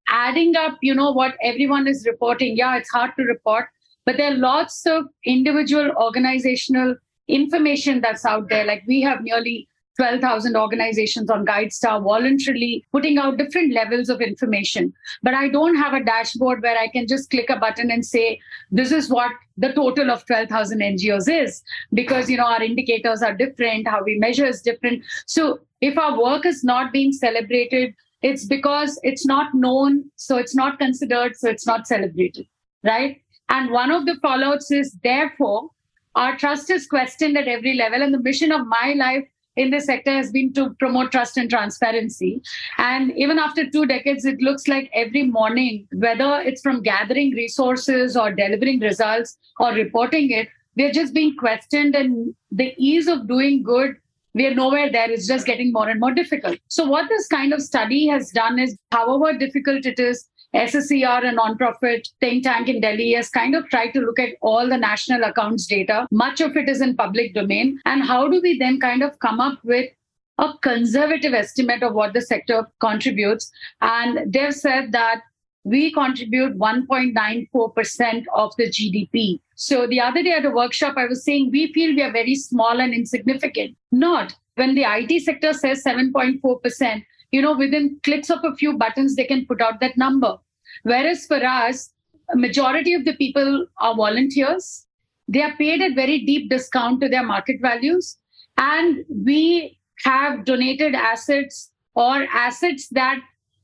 adding 0.08 0.56
up, 0.56 0.78
you 0.80 0.94
know, 0.94 1.12
what 1.12 1.34
everyone 1.42 1.86
is 1.86 2.06
reporting. 2.06 2.56
Yeah, 2.56 2.76
it's 2.76 2.90
hard 2.90 3.12
to 3.16 3.24
report, 3.24 3.66
but 4.04 4.16
there 4.16 4.32
are 4.32 4.36
lots 4.36 4.86
of 4.86 5.06
individual 5.24 5.90
organizational 5.96 6.96
information 7.28 8.00
that's 8.00 8.24
out 8.24 8.48
there. 8.48 8.64
Like 8.64 8.84
we 8.86 9.02
have 9.02 9.22
nearly 9.22 9.68
12,000 9.96 10.56
organizations 10.56 11.30
on 11.30 11.46
GuideStar 11.46 12.02
voluntarily 12.02 12.84
putting 12.92 13.18
out 13.18 13.38
different 13.38 13.72
levels 13.72 14.08
of 14.08 14.20
information. 14.20 14.92
But 15.22 15.34
I 15.34 15.48
don't 15.48 15.76
have 15.76 15.94
a 15.94 16.04
dashboard 16.04 16.62
where 16.62 16.78
I 16.78 16.88
can 16.88 17.06
just 17.06 17.30
click 17.30 17.50
a 17.50 17.56
button 17.56 17.90
and 17.90 18.04
say, 18.04 18.40
this 18.70 18.92
is 18.92 19.08
what 19.08 19.30
the 19.56 19.72
total 19.72 20.10
of 20.10 20.26
12,000 20.26 20.80
NGOs 20.80 21.28
is, 21.28 21.62
because, 21.94 22.28
you 22.28 22.36
know, 22.36 22.46
our 22.46 22.62
indicators 22.62 23.22
are 23.22 23.34
different, 23.34 23.88
how 23.88 24.02
we 24.04 24.18
measure 24.18 24.46
is 24.46 24.62
different. 24.62 25.02
So 25.26 25.60
if 25.80 25.96
our 25.98 26.20
work 26.20 26.44
is 26.46 26.62
not 26.62 26.92
being 26.92 27.12
celebrated, 27.12 27.94
it's 28.22 28.44
because 28.44 28.98
it's 29.02 29.26
not 29.26 29.54
known, 29.54 30.10
so 30.16 30.36
it's 30.36 30.54
not 30.54 30.78
considered, 30.78 31.36
so 31.36 31.48
it's 31.48 31.66
not 31.66 31.86
celebrated, 31.86 32.46
right? 32.82 33.20
And 33.48 33.70
one 33.70 33.90
of 33.90 34.06
the 34.06 34.14
fallouts 34.24 34.70
is 34.70 34.96
therefore, 35.04 35.70
our 36.16 36.36
trust 36.36 36.70
is 36.70 36.86
questioned 36.86 37.36
at 37.36 37.46
every 37.46 37.74
level. 37.74 38.02
And 38.02 38.12
the 38.12 38.18
mission 38.18 38.50
of 38.50 38.66
my 38.66 38.94
life 38.96 39.24
in 39.56 39.70
this 39.70 39.86
sector 39.86 40.12
has 40.12 40.30
been 40.30 40.52
to 40.52 40.70
promote 40.78 41.12
trust 41.12 41.36
and 41.36 41.48
transparency. 41.50 42.42
And 42.78 43.12
even 43.16 43.38
after 43.38 43.68
two 43.68 43.86
decades, 43.86 44.24
it 44.24 44.40
looks 44.40 44.68
like 44.68 44.90
every 44.92 45.24
morning, 45.24 45.88
whether 45.92 46.40
it's 46.40 46.60
from 46.60 46.82
gathering 46.82 47.32
resources 47.32 48.16
or 48.16 48.32
delivering 48.32 48.80
results 48.80 49.38
or 49.58 49.72
reporting 49.72 50.30
it, 50.30 50.48
we're 50.76 50.92
just 50.92 51.14
being 51.14 51.36
questioned. 51.36 51.94
And 51.94 52.34
the 52.52 52.74
ease 52.76 53.08
of 53.08 53.26
doing 53.26 53.62
good, 53.62 53.96
we're 54.34 54.54
nowhere 54.54 54.92
there. 54.92 55.10
It's 55.10 55.26
just 55.26 55.46
getting 55.46 55.72
more 55.72 55.88
and 55.88 55.98
more 55.98 56.12
difficult. 56.12 56.58
So, 56.68 56.84
what 56.84 57.08
this 57.08 57.26
kind 57.26 57.54
of 57.54 57.62
study 57.62 58.06
has 58.08 58.30
done 58.30 58.58
is, 58.58 58.76
however 58.92 59.38
difficult 59.38 59.86
it 59.86 59.98
is, 59.98 60.28
SSCR, 60.56 61.28
a 61.28 61.34
nonprofit 61.36 62.08
think 62.20 62.44
tank 62.44 62.68
in 62.68 62.80
Delhi, 62.80 63.12
has 63.12 63.28
kind 63.28 63.54
of 63.54 63.68
tried 63.68 63.90
to 63.90 64.00
look 64.00 64.18
at 64.18 64.36
all 64.40 64.68
the 64.68 64.76
national 64.76 65.22
accounts 65.24 65.66
data. 65.66 66.06
Much 66.10 66.40
of 66.40 66.56
it 66.56 66.68
is 66.68 66.80
in 66.80 66.96
public 66.96 67.34
domain. 67.34 67.78
And 67.84 68.02
how 68.02 68.26
do 68.28 68.40
we 68.42 68.58
then 68.58 68.80
kind 68.80 69.02
of 69.02 69.18
come 69.18 69.38
up 69.38 69.58
with 69.64 69.90
a 70.38 70.52
conservative 70.62 71.34
estimate 71.34 71.82
of 71.82 71.94
what 71.94 72.14
the 72.14 72.22
sector 72.22 72.66
contributes? 72.80 73.50
And 73.80 74.32
they've 74.32 74.54
said 74.54 74.92
that 74.92 75.20
we 75.64 75.92
contribute 75.92 76.56
1.94% 76.58 78.24
of 78.34 78.52
the 78.56 78.70
GDP. 78.70 79.40
So 79.56 79.86
the 79.86 80.00
other 80.00 80.22
day 80.22 80.32
at 80.32 80.44
a 80.44 80.50
workshop, 80.50 80.94
I 80.96 81.06
was 81.06 81.24
saying 81.24 81.50
we 81.50 81.72
feel 81.72 81.94
we 81.94 82.02
are 82.02 82.12
very 82.12 82.36
small 82.36 82.80
and 82.80 82.94
insignificant. 82.94 83.76
Not. 83.90 84.34
When 84.54 84.74
the 84.74 84.84
IT 84.86 85.22
sector 85.22 85.52
says 85.52 85.82
7.4%, 85.84 87.04
you 87.32 87.42
know, 87.42 87.56
within 87.56 87.98
clicks 88.04 88.30
of 88.30 88.44
a 88.44 88.54
few 88.54 88.78
buttons, 88.78 89.16
they 89.16 89.24
can 89.24 89.44
put 89.44 89.60
out 89.60 89.80
that 89.80 89.96
number. 89.98 90.38
Whereas 90.82 91.26
for 91.26 91.44
us, 91.44 91.92
a 92.32 92.36
majority 92.36 92.94
of 92.94 93.04
the 93.04 93.14
people 93.14 93.66
are 93.78 93.94
volunteers. 93.94 94.86
They 95.28 95.42
are 95.42 95.56
paid 95.56 95.80
at 95.80 95.94
very 95.94 96.24
deep 96.24 96.50
discount 96.50 97.00
to 97.00 97.08
their 97.08 97.24
market 97.24 97.60
values. 97.60 98.18
And 98.58 99.04
we 99.08 99.78
have 100.04 100.44
donated 100.44 100.94
assets 100.94 101.70
or 101.94 102.24
assets 102.32 102.88
that 102.90 103.20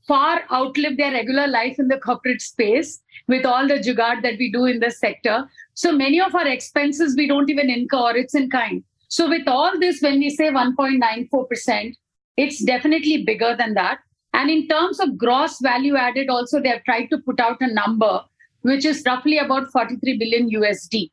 far 0.07 0.41
outlive 0.51 0.97
their 0.97 1.11
regular 1.11 1.47
life 1.47 1.79
in 1.79 1.87
the 1.87 1.97
corporate 1.97 2.41
space 2.41 3.01
with 3.27 3.45
all 3.45 3.67
the 3.67 3.75
jugaad 3.75 4.21
that 4.23 4.37
we 4.37 4.51
do 4.51 4.65
in 4.65 4.79
the 4.79 4.91
sector. 4.91 5.47
So 5.75 5.91
many 5.91 6.19
of 6.19 6.35
our 6.35 6.47
expenses 6.47 7.15
we 7.15 7.27
don't 7.27 7.49
even 7.49 7.69
incur, 7.69 8.15
it's 8.15 8.35
in 8.35 8.49
kind. 8.49 8.83
So 9.07 9.29
with 9.29 9.47
all 9.47 9.79
this, 9.79 10.01
when 10.01 10.19
we 10.19 10.29
say 10.29 10.49
1.94%, 10.49 11.95
it's 12.35 12.63
definitely 12.63 13.23
bigger 13.23 13.55
than 13.57 13.75
that. 13.75 13.99
And 14.33 14.49
in 14.49 14.67
terms 14.67 14.99
of 14.99 15.17
gross 15.17 15.59
value 15.61 15.95
added, 15.95 16.29
also, 16.29 16.59
they 16.59 16.69
have 16.69 16.83
tried 16.83 17.07
to 17.07 17.19
put 17.19 17.39
out 17.39 17.57
a 17.61 17.71
number 17.71 18.21
which 18.63 18.85
is 18.85 19.03
roughly 19.05 19.37
about 19.37 19.71
43 19.71 20.17
billion 20.17 20.49
USD, 20.49 21.11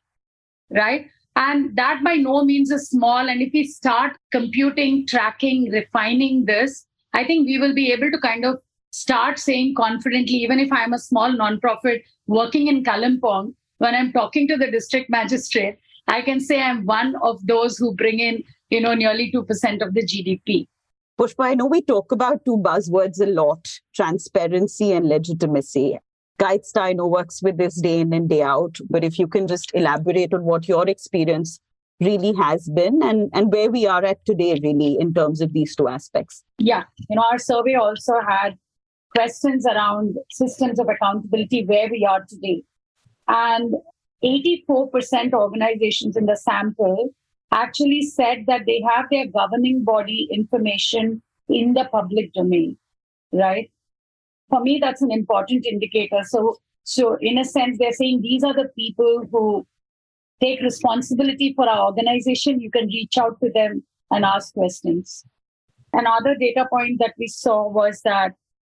right? 0.71 1.09
And 1.35 1.75
that 1.75 2.01
by 2.03 2.15
no 2.15 2.43
means 2.43 2.71
is 2.71 2.89
small. 2.89 3.29
And 3.29 3.41
if 3.41 3.53
we 3.53 3.65
start 3.65 4.17
computing, 4.31 5.05
tracking, 5.05 5.69
refining 5.69 6.45
this, 6.45 6.85
I 7.13 7.25
think 7.25 7.47
we 7.47 7.59
will 7.59 7.75
be 7.75 7.91
able 7.91 8.09
to 8.09 8.19
kind 8.19 8.45
of 8.45 8.57
start 8.91 9.39
saying 9.39 9.75
confidently, 9.75 10.35
even 10.37 10.59
if 10.59 10.71
I'm 10.71 10.93
a 10.93 10.99
small 10.99 11.31
nonprofit 11.31 12.03
working 12.27 12.67
in 12.67 12.83
Kalimpong, 12.83 13.53
when 13.77 13.95
I'm 13.95 14.11
talking 14.11 14.47
to 14.47 14.57
the 14.57 14.69
district 14.69 15.09
magistrate, 15.09 15.77
I 16.07 16.21
can 16.21 16.39
say 16.39 16.61
I'm 16.61 16.85
one 16.85 17.15
of 17.21 17.45
those 17.47 17.77
who 17.77 17.95
bring 17.95 18.19
in, 18.19 18.43
you 18.69 18.81
know, 18.81 18.93
nearly 18.93 19.31
2% 19.31 19.81
of 19.81 19.93
the 19.93 20.05
GDP. 20.05 20.67
Pushpa, 21.21 21.45
I 21.45 21.53
know 21.53 21.67
we 21.67 21.83
talk 21.83 22.11
about 22.11 22.43
two 22.45 22.57
buzzwords 22.57 23.21
a 23.21 23.27
lot 23.27 23.67
transparency 23.93 24.91
and 24.91 25.07
legitimacy. 25.07 25.99
GuideStar, 26.41 26.81
I 26.81 26.93
know, 26.93 27.05
works 27.05 27.43
with 27.43 27.59
this 27.59 27.79
day 27.79 27.99
in 27.99 28.11
and 28.11 28.27
day 28.27 28.41
out. 28.41 28.77
But 28.89 29.03
if 29.03 29.19
you 29.19 29.27
can 29.27 29.45
just 29.45 29.69
elaborate 29.75 30.33
on 30.33 30.45
what 30.45 30.67
your 30.67 30.89
experience 30.89 31.59
really 31.99 32.33
has 32.37 32.67
been 32.69 33.03
and, 33.03 33.29
and 33.35 33.53
where 33.53 33.69
we 33.69 33.85
are 33.85 34.03
at 34.03 34.25
today, 34.25 34.59
really, 34.63 34.97
in 34.99 35.13
terms 35.13 35.41
of 35.41 35.53
these 35.53 35.75
two 35.75 35.87
aspects. 35.87 36.43
Yeah. 36.57 36.85
You 37.07 37.17
know, 37.17 37.23
our 37.31 37.37
survey 37.37 37.75
also 37.75 38.13
had 38.27 38.57
questions 39.15 39.67
around 39.67 40.15
systems 40.31 40.79
of 40.79 40.87
accountability 40.89 41.65
where 41.67 41.87
we 41.87 42.03
are 42.03 42.25
today. 42.27 42.63
And 43.27 43.75
84% 44.23 45.33
organizations 45.33 46.17
in 46.17 46.25
the 46.25 46.35
sample 46.35 47.13
actually 47.51 48.01
said 48.01 48.45
that 48.47 48.65
they 48.65 48.81
have 48.87 49.05
their 49.11 49.27
governing 49.27 49.83
body 49.83 50.27
information 50.31 51.21
in 51.49 51.73
the 51.73 51.85
public 51.91 52.33
domain, 52.33 52.77
right? 53.31 53.69
For 54.49 54.61
me, 54.61 54.79
that's 54.81 55.01
an 55.01 55.11
important 55.11 55.65
indicator. 55.65 56.21
So, 56.23 56.57
so 56.83 57.17
in 57.21 57.37
a 57.37 57.45
sense, 57.45 57.77
they're 57.77 57.91
saying 57.91 58.21
these 58.21 58.43
are 58.43 58.53
the 58.53 58.69
people 58.77 59.23
who 59.31 59.65
take 60.41 60.61
responsibility 60.61 61.53
for 61.55 61.69
our 61.69 61.85
organization. 61.85 62.59
You 62.59 62.71
can 62.71 62.87
reach 62.87 63.17
out 63.17 63.39
to 63.41 63.51
them 63.53 63.83
and 64.09 64.25
ask 64.25 64.53
questions. 64.53 65.23
Another 65.93 66.35
data 66.39 66.67
point 66.69 66.99
that 66.99 67.13
we 67.17 67.27
saw 67.27 67.69
was 67.69 68.01
that 68.03 68.31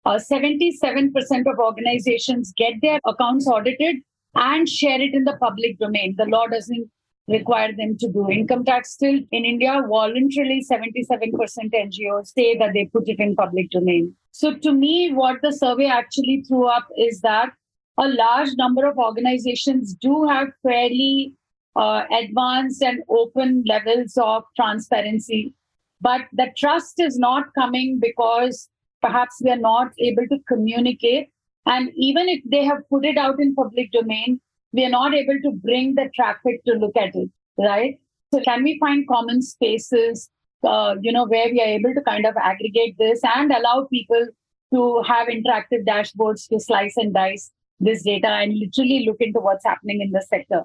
uh, 0.05 0.17
77% 0.17 1.11
of 1.45 1.59
organizations 1.59 2.53
get 2.57 2.73
their 2.81 2.99
accounts 3.05 3.47
audited 3.47 3.97
and 4.35 4.67
share 4.67 4.99
it 4.99 5.13
in 5.13 5.25
the 5.25 5.37
public 5.37 5.77
domain. 5.77 6.15
The 6.17 6.25
law 6.25 6.47
doesn't 6.47 6.89
require 7.27 7.71
them 7.75 7.97
to 7.97 8.11
do 8.11 8.29
income 8.29 8.65
tax 8.65 8.93
still. 8.93 9.19
In 9.31 9.45
india 9.45 9.81
voluntarily 9.87 10.65
77% 10.69 11.77
ngos 11.79 12.27
say 12.27 12.57
that 12.57 12.73
they 12.73 12.85
put 12.85 13.07
it 13.07 13.19
in 13.19 13.35
public 13.35 13.69
domain. 13.69 14.15
So 14.31 14.55
to 14.57 14.73
me 14.73 15.13
what 15.13 15.41
the 15.41 15.51
survey 15.51 15.85
actually 15.85 16.43
threw 16.47 16.67
up 16.67 16.87
is 16.97 17.21
that 17.21 17.51
a 17.97 18.07
large 18.07 18.49
number 18.57 18.85
of 18.87 18.97
organizations 18.97 19.93
do 19.93 20.25
have 20.27 20.47
fairly 20.63 21.33
uh, 21.75 22.03
advanced 22.19 22.81
and 22.81 23.03
open 23.09 23.63
levels 23.65 24.17
of 24.17 24.43
transparency 24.55 25.53
but 26.01 26.21
the 26.33 26.47
trust 26.57 26.99
is 26.99 27.17
not 27.17 27.53
coming 27.53 27.99
because 27.99 28.67
perhaps 29.01 29.39
we 29.43 29.51
are 29.51 29.57
not 29.57 29.91
able 29.99 30.27
to 30.27 30.39
communicate. 30.47 31.29
And 31.67 31.91
even 31.95 32.27
if 32.27 32.41
they 32.49 32.63
have 32.65 32.89
put 32.89 33.05
it 33.05 33.17
out 33.17 33.39
in 33.39 33.53
public 33.53 33.91
domain 33.91 34.41
we 34.73 34.85
are 34.85 34.89
not 34.89 35.13
able 35.13 35.39
to 35.43 35.51
bring 35.51 35.95
the 35.95 36.09
traffic 36.15 36.63
to 36.65 36.73
look 36.73 36.95
at 36.95 37.15
it, 37.15 37.29
right? 37.57 37.99
So 38.33 38.41
can 38.41 38.63
we 38.63 38.79
find 38.79 39.07
common 39.07 39.41
spaces, 39.41 40.29
uh, 40.63 40.95
you 41.01 41.11
know, 41.11 41.25
where 41.25 41.49
we 41.49 41.61
are 41.61 41.67
able 41.67 41.93
to 41.93 42.01
kind 42.01 42.25
of 42.25 42.35
aggregate 42.37 42.95
this 42.97 43.19
and 43.35 43.51
allow 43.51 43.87
people 43.91 44.25
to 44.73 45.01
have 45.05 45.27
interactive 45.27 45.85
dashboards 45.85 46.47
to 46.49 46.59
slice 46.59 46.95
and 46.95 47.13
dice 47.13 47.51
this 47.79 48.03
data 48.03 48.27
and 48.27 48.57
literally 48.57 49.05
look 49.05 49.17
into 49.19 49.39
what's 49.39 49.65
happening 49.65 50.01
in 50.01 50.11
the 50.11 50.21
sector. 50.21 50.63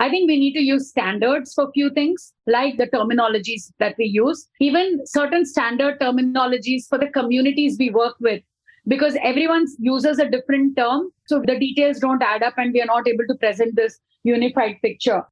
I 0.00 0.08
think 0.08 0.26
we 0.26 0.36
need 0.36 0.54
to 0.54 0.60
use 0.60 0.88
standards 0.88 1.54
for 1.54 1.70
few 1.72 1.88
things, 1.90 2.32
like 2.48 2.76
the 2.76 2.88
terminologies 2.88 3.70
that 3.78 3.94
we 3.96 4.06
use, 4.06 4.48
even 4.58 5.06
certain 5.06 5.46
standard 5.46 6.00
terminologies 6.00 6.88
for 6.88 6.98
the 6.98 7.06
communities 7.06 7.76
we 7.78 7.90
work 7.90 8.16
with 8.18 8.42
because 8.86 9.16
everyone 9.22 9.66
uses 9.78 10.18
a 10.18 10.28
different 10.28 10.76
term. 10.76 11.10
So 11.26 11.40
the 11.46 11.58
details 11.58 11.98
don't 11.98 12.22
add 12.22 12.42
up 12.42 12.54
and 12.56 12.72
we 12.72 12.82
are 12.82 12.86
not 12.86 13.06
able 13.06 13.26
to 13.28 13.34
present 13.36 13.76
this 13.76 13.98
unified 14.24 14.76
picture. 14.82 15.22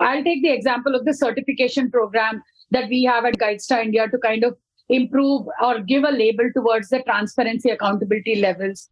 I'll 0.00 0.24
take 0.24 0.42
the 0.42 0.52
example 0.52 0.94
of 0.94 1.04
the 1.04 1.14
certification 1.14 1.90
program 1.90 2.42
that 2.70 2.88
we 2.88 3.04
have 3.04 3.24
at 3.24 3.38
GuideStar 3.38 3.84
India 3.84 4.08
to 4.08 4.18
kind 4.18 4.44
of 4.44 4.56
improve 4.88 5.46
or 5.62 5.80
give 5.80 6.04
a 6.04 6.10
label 6.10 6.50
towards 6.54 6.88
the 6.88 7.02
transparency 7.02 7.70
accountability 7.70 8.36
levels. 8.36 8.90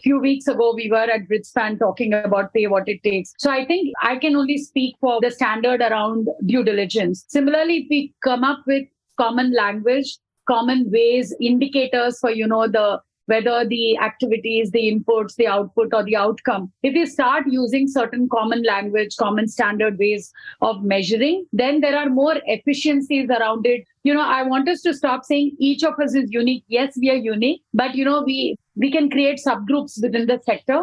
A 0.00 0.02
few 0.02 0.18
weeks 0.18 0.46
ago, 0.46 0.72
we 0.74 0.90
were 0.90 0.96
at 0.96 1.28
Bridgespan 1.28 1.78
talking 1.78 2.14
about 2.14 2.52
pay 2.54 2.66
what 2.66 2.88
it 2.88 3.02
takes. 3.02 3.32
So 3.38 3.50
I 3.50 3.66
think 3.66 3.92
I 4.02 4.16
can 4.16 4.34
only 4.34 4.58
speak 4.58 4.96
for 5.00 5.20
the 5.20 5.30
standard 5.30 5.80
around 5.80 6.28
due 6.46 6.64
diligence. 6.64 7.24
Similarly, 7.28 7.82
if 7.82 7.86
we 7.90 8.14
come 8.24 8.42
up 8.42 8.60
with 8.66 8.86
common 9.18 9.52
language 9.54 10.18
common 10.50 10.90
ways, 10.90 11.34
indicators 11.40 12.18
for, 12.18 12.30
you 12.30 12.46
know, 12.46 12.66
the 12.66 13.00
whether 13.30 13.64
the 13.64 13.96
activities, 13.98 14.72
the 14.72 14.80
inputs, 14.90 15.36
the 15.36 15.46
output, 15.46 15.94
or 15.94 16.02
the 16.02 16.16
outcome. 16.16 16.72
If 16.82 16.94
you 16.94 17.06
start 17.06 17.44
using 17.46 17.86
certain 17.86 18.28
common 18.28 18.64
language, 18.64 19.16
common 19.16 19.46
standard 19.46 19.98
ways 20.00 20.32
of 20.60 20.82
measuring, 20.82 21.46
then 21.52 21.80
there 21.80 21.96
are 21.96 22.08
more 22.10 22.34
efficiencies 22.46 23.30
around 23.30 23.66
it. 23.66 23.84
You 24.02 24.14
know, 24.14 24.26
I 24.38 24.42
want 24.42 24.68
us 24.68 24.82
to 24.82 24.94
stop 24.94 25.24
saying 25.24 25.52
each 25.60 25.84
of 25.84 25.94
us 26.02 26.16
is 26.16 26.32
unique. 26.32 26.64
Yes, 26.66 26.98
we 27.00 27.10
are 27.10 27.22
unique, 27.26 27.62
but 27.72 27.94
you 27.94 28.04
know, 28.04 28.22
we 28.22 28.56
we 28.74 28.90
can 28.90 29.10
create 29.10 29.40
subgroups 29.46 30.02
within 30.02 30.26
the 30.26 30.40
sector. 30.44 30.80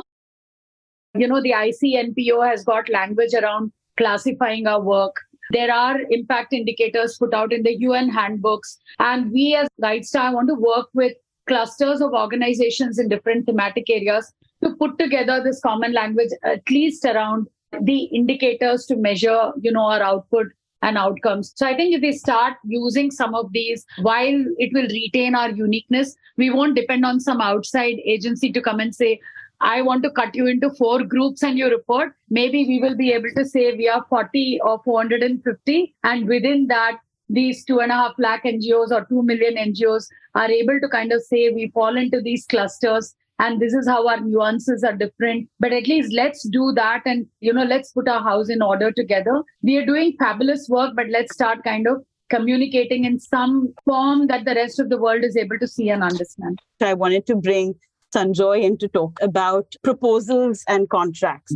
You 1.16 1.28
know, 1.28 1.42
the 1.42 1.52
ICNPO 1.52 2.48
has 2.50 2.64
got 2.64 2.90
language 2.90 3.34
around 3.34 3.74
classifying 3.98 4.68
our 4.68 4.82
work 4.82 5.16
there 5.52 5.74
are 5.74 5.98
impact 6.10 6.54
indicators 6.54 7.18
put 7.18 7.34
out 7.34 7.54
in 7.54 7.64
the 7.64 7.78
UN 7.80 8.10
handbooks. 8.10 8.78
And 9.00 9.32
we 9.32 9.56
as 9.56 9.68
GuideStar 9.82 10.34
want 10.34 10.48
to 10.50 10.56
work 10.56 10.90
with 10.94 11.14
clusters 11.48 12.02
of 12.02 12.14
organizations 12.14 13.00
in 13.00 13.10
different 13.10 13.46
thematic 13.46 13.90
areas 13.90 14.32
to 14.64 14.76
put 14.76 14.98
together 15.00 15.42
this 15.44 15.60
common 15.62 15.94
language, 15.94 16.30
at 16.44 16.70
least 16.70 17.06
around 17.06 17.48
the 17.82 18.04
indicators 18.06 18.86
to 18.86 18.96
measure, 18.96 19.52
you 19.62 19.72
know, 19.72 19.86
our 19.86 20.02
output 20.02 20.48
and 20.82 20.98
outcomes. 20.98 21.54
So 21.56 21.66
I 21.66 21.76
think 21.76 21.96
if 21.96 22.02
we 22.02 22.12
start 22.12 22.54
using 22.64 23.10
some 23.12 23.34
of 23.34 23.52
these, 23.52 23.86
while 24.02 24.46
it 24.58 24.72
will 24.74 24.88
retain 24.88 25.36
our 25.36 25.50
uniqueness, 25.50 26.16
we 26.38 26.50
won't 26.50 26.76
depend 26.76 27.06
on 27.06 27.20
some 27.20 27.42
outside 27.42 27.96
agency 28.06 28.52
to 28.52 28.62
come 28.62 28.80
and 28.80 28.94
say, 28.94 29.20
I 29.60 29.82
want 29.82 30.04
to 30.04 30.12
cut 30.12 30.36
you 30.36 30.48
into 30.48 30.70
four 30.70 31.04
groups 31.04 31.44
and 31.44 31.58
you 31.58 31.70
report, 31.70 32.14
maybe 32.30 32.66
we 32.66 32.80
will 32.80 32.96
be 32.96 33.12
able 33.12 33.32
to 33.36 33.46
say 33.46 33.76
we 33.76 33.88
are 33.90 34.06
40 34.10 34.60
or 34.64 34.82
450. 34.84 35.96
And 36.04 36.28
within 36.28 36.68
that, 36.68 37.00
these 37.30 37.66
two 37.66 37.80
and 37.80 37.92
a 37.92 37.96
half 37.96 38.14
lakh 38.18 38.44
NGOs 38.44 38.92
or 38.92 39.06
two 39.06 39.24
million 39.24 39.56
NGOs 39.56 40.08
are 40.36 40.50
able 40.50 40.80
to 40.80 40.88
kind 40.88 41.12
of 41.12 41.22
say 41.24 41.50
we 41.50 41.72
fall 41.74 41.98
into 41.98 42.22
these 42.22 42.46
clusters 42.46 43.16
and 43.40 43.60
this 43.60 43.74
is 43.74 43.88
how 43.88 44.08
our 44.08 44.20
nuances 44.20 44.84
are 44.84 44.96
different. 44.96 45.50
But 45.60 45.74
at 45.74 45.88
least 45.88 46.14
let's 46.14 46.48
do 46.48 46.72
that 46.76 47.02
and 47.06 47.28
you 47.40 47.54
know 47.54 47.64
let's 47.64 47.92
put 47.92 48.08
our 48.08 48.22
house 48.22 48.50
in 48.50 48.62
order 48.62 48.92
together. 48.92 49.44
We 49.62 49.78
are 49.78 49.86
doing 49.86 50.16
fabulous 50.18 50.68
work 50.70 50.94
but 50.96 51.08
let's 51.10 51.34
start 51.34 51.64
kind 51.64 51.88
of 51.88 52.04
communicating 52.30 53.06
in 53.06 53.20
some 53.20 53.74
form 53.86 54.28
that 54.28 54.46
the 54.46 54.56
rest 54.56 54.80
of 54.80 54.90
the 54.90 54.98
world 54.98 55.24
is 55.24 55.38
able 55.38 55.58
to 55.60 55.68
see 55.68 55.90
and 55.90 56.04
understand. 56.04 56.60
I 56.82 56.94
wanted 56.94 57.26
to 57.28 57.36
bring 57.36 57.76
Sanjoy 58.16 58.62
in 58.64 58.78
to 58.78 58.88
talk 58.88 59.20
about 59.22 59.76
proposals 59.84 60.64
and 60.68 60.90
contracts. 60.90 61.56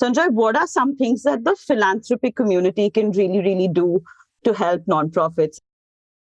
Sanjoy, 0.00 0.30
what 0.30 0.56
are 0.56 0.66
some 0.66 0.96
things 0.96 1.22
that 1.24 1.44
the 1.44 1.56
philanthropic 1.56 2.36
community 2.36 2.88
can 2.88 3.10
really, 3.10 3.40
really 3.40 3.68
do 3.68 4.02
to 4.44 4.52
help 4.52 4.84
nonprofits? 4.86 5.58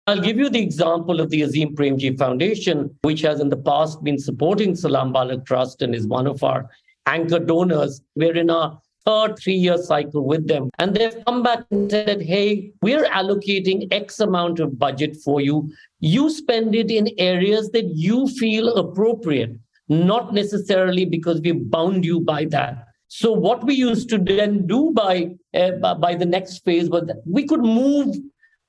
I'll 0.06 0.20
give 0.20 0.38
you 0.38 0.48
the 0.48 0.62
example 0.62 1.20
of 1.20 1.28
the 1.28 1.42
Azim 1.42 1.74
Premji 1.76 2.16
Foundation, 2.16 2.96
which 3.02 3.20
has 3.22 3.40
in 3.40 3.50
the 3.50 3.56
past 3.56 4.02
been 4.02 4.18
supporting 4.18 4.74
Salaam 4.74 5.12
Baalak 5.12 5.44
Trust 5.44 5.82
and 5.82 5.94
is 5.94 6.06
one 6.06 6.26
of 6.26 6.42
our 6.42 6.70
anchor 7.06 7.38
donors. 7.38 8.00
We're 8.14 8.36
in 8.36 8.48
our 8.48 8.80
third 9.04 9.38
three 9.38 9.54
year 9.54 9.78
cycle 9.78 10.24
with 10.24 10.46
them. 10.48 10.70
And 10.78 10.94
they've 10.94 11.24
come 11.26 11.42
back 11.42 11.64
and 11.70 11.90
said, 11.90 12.22
hey, 12.22 12.72
we're 12.82 13.06
allocating 13.06 13.88
X 13.90 14.20
amount 14.20 14.60
of 14.60 14.78
budget 14.78 15.16
for 15.24 15.40
you. 15.40 15.70
You 16.00 16.30
spend 16.30 16.74
it 16.74 16.90
in 16.90 17.08
areas 17.18 17.70
that 17.70 17.86
you 17.94 18.28
feel 18.28 18.74
appropriate, 18.74 19.56
not 19.88 20.34
necessarily 20.34 21.04
because 21.04 21.40
we 21.40 21.52
bound 21.52 22.04
you 22.04 22.20
by 22.20 22.44
that. 22.46 22.84
So 23.08 23.32
what 23.32 23.64
we 23.64 23.74
used 23.74 24.10
to 24.10 24.18
then 24.18 24.66
do 24.66 24.92
by 24.92 25.34
uh, 25.54 25.94
by 25.94 26.14
the 26.14 26.26
next 26.26 26.58
phase 26.64 26.90
was 26.90 27.10
we 27.24 27.46
could 27.46 27.62
move 27.62 28.14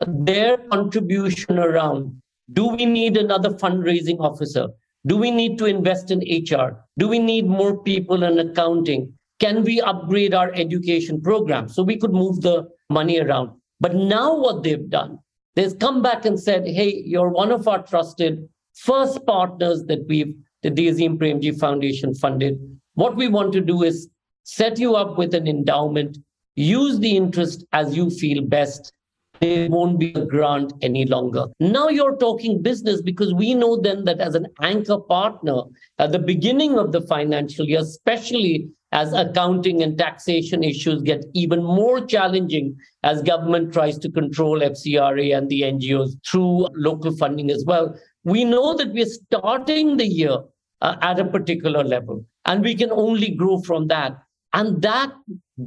their 0.07 0.57
contribution 0.57 1.59
around. 1.59 2.21
Do 2.53 2.67
we 2.67 2.85
need 2.85 3.17
another 3.17 3.49
fundraising 3.51 4.19
officer? 4.19 4.67
Do 5.05 5.17
we 5.17 5.29
need 5.29 5.57
to 5.59 5.65
invest 5.65 6.09
in 6.09 6.19
HR? 6.19 6.85
Do 6.97 7.07
we 7.07 7.19
need 7.19 7.47
more 7.47 7.83
people 7.83 8.23
in 8.23 8.39
accounting? 8.39 9.13
Can 9.39 9.63
we 9.63 9.81
upgrade 9.81 10.33
our 10.33 10.51
education 10.53 11.21
program? 11.21 11.69
So 11.69 11.83
we 11.83 11.97
could 11.97 12.11
move 12.11 12.41
the 12.41 12.67
money 12.89 13.19
around. 13.19 13.51
But 13.79 13.95
now 13.95 14.35
what 14.35 14.63
they've 14.63 14.89
done 14.89 15.19
They've 15.59 15.77
come 15.77 16.01
back 16.01 16.23
and 16.23 16.39
said, 16.39 16.65
hey, 16.65 17.03
you're 17.05 17.27
one 17.27 17.51
of 17.51 17.67
our 17.67 17.83
trusted 17.83 18.47
first 18.75 19.25
partners 19.25 19.83
that 19.87 20.05
we've, 20.07 20.33
the 20.61 20.87
Azim 20.87 21.17
Premji 21.17 21.59
Foundation 21.59 22.15
funded. 22.15 22.57
What 22.93 23.17
we 23.17 23.27
want 23.27 23.51
to 23.53 23.59
do 23.59 23.83
is 23.83 24.09
set 24.43 24.79
you 24.79 24.95
up 24.95 25.17
with 25.17 25.33
an 25.33 25.47
endowment, 25.47 26.17
use 26.55 26.99
the 26.99 27.15
interest 27.15 27.65
as 27.73 27.93
you 27.93 28.09
feel 28.09 28.41
best. 28.45 28.93
There 29.41 29.69
won't 29.69 29.99
be 29.99 30.13
a 30.13 30.25
grant 30.25 30.71
any 30.81 31.05
longer. 31.05 31.47
Now 31.59 31.89
you're 31.89 32.15
talking 32.15 32.61
business 32.61 33.01
because 33.01 33.33
we 33.33 33.53
know 33.53 33.81
then 33.81 34.05
that 34.05 34.21
as 34.21 34.35
an 34.35 34.47
anchor 34.61 34.97
partner 34.97 35.63
at 35.97 36.13
the 36.13 36.19
beginning 36.19 36.77
of 36.79 36.93
the 36.93 37.01
financial 37.01 37.65
year, 37.65 37.79
especially 37.79 38.69
as 38.91 39.13
accounting 39.13 39.83
and 39.83 39.97
taxation 39.97 40.63
issues 40.63 41.01
get 41.01 41.23
even 41.33 41.63
more 41.63 42.05
challenging 42.05 42.75
as 43.03 43.21
government 43.21 43.71
tries 43.71 43.97
to 43.99 44.09
control 44.09 44.59
FCRA 44.59 45.37
and 45.37 45.49
the 45.49 45.61
NGOs 45.61 46.17
through 46.25 46.67
local 46.75 47.15
funding 47.15 47.51
as 47.51 47.63
well. 47.65 47.95
We 48.23 48.43
know 48.45 48.75
that 48.75 48.91
we're 48.91 49.05
starting 49.05 49.97
the 49.97 50.07
year 50.07 50.39
uh, 50.81 50.95
at 51.01 51.19
a 51.19 51.25
particular 51.25 51.83
level 51.83 52.25
and 52.45 52.63
we 52.63 52.75
can 52.75 52.91
only 52.91 53.29
grow 53.29 53.61
from 53.61 53.87
that. 53.87 54.17
And 54.53 54.81
that 54.81 55.11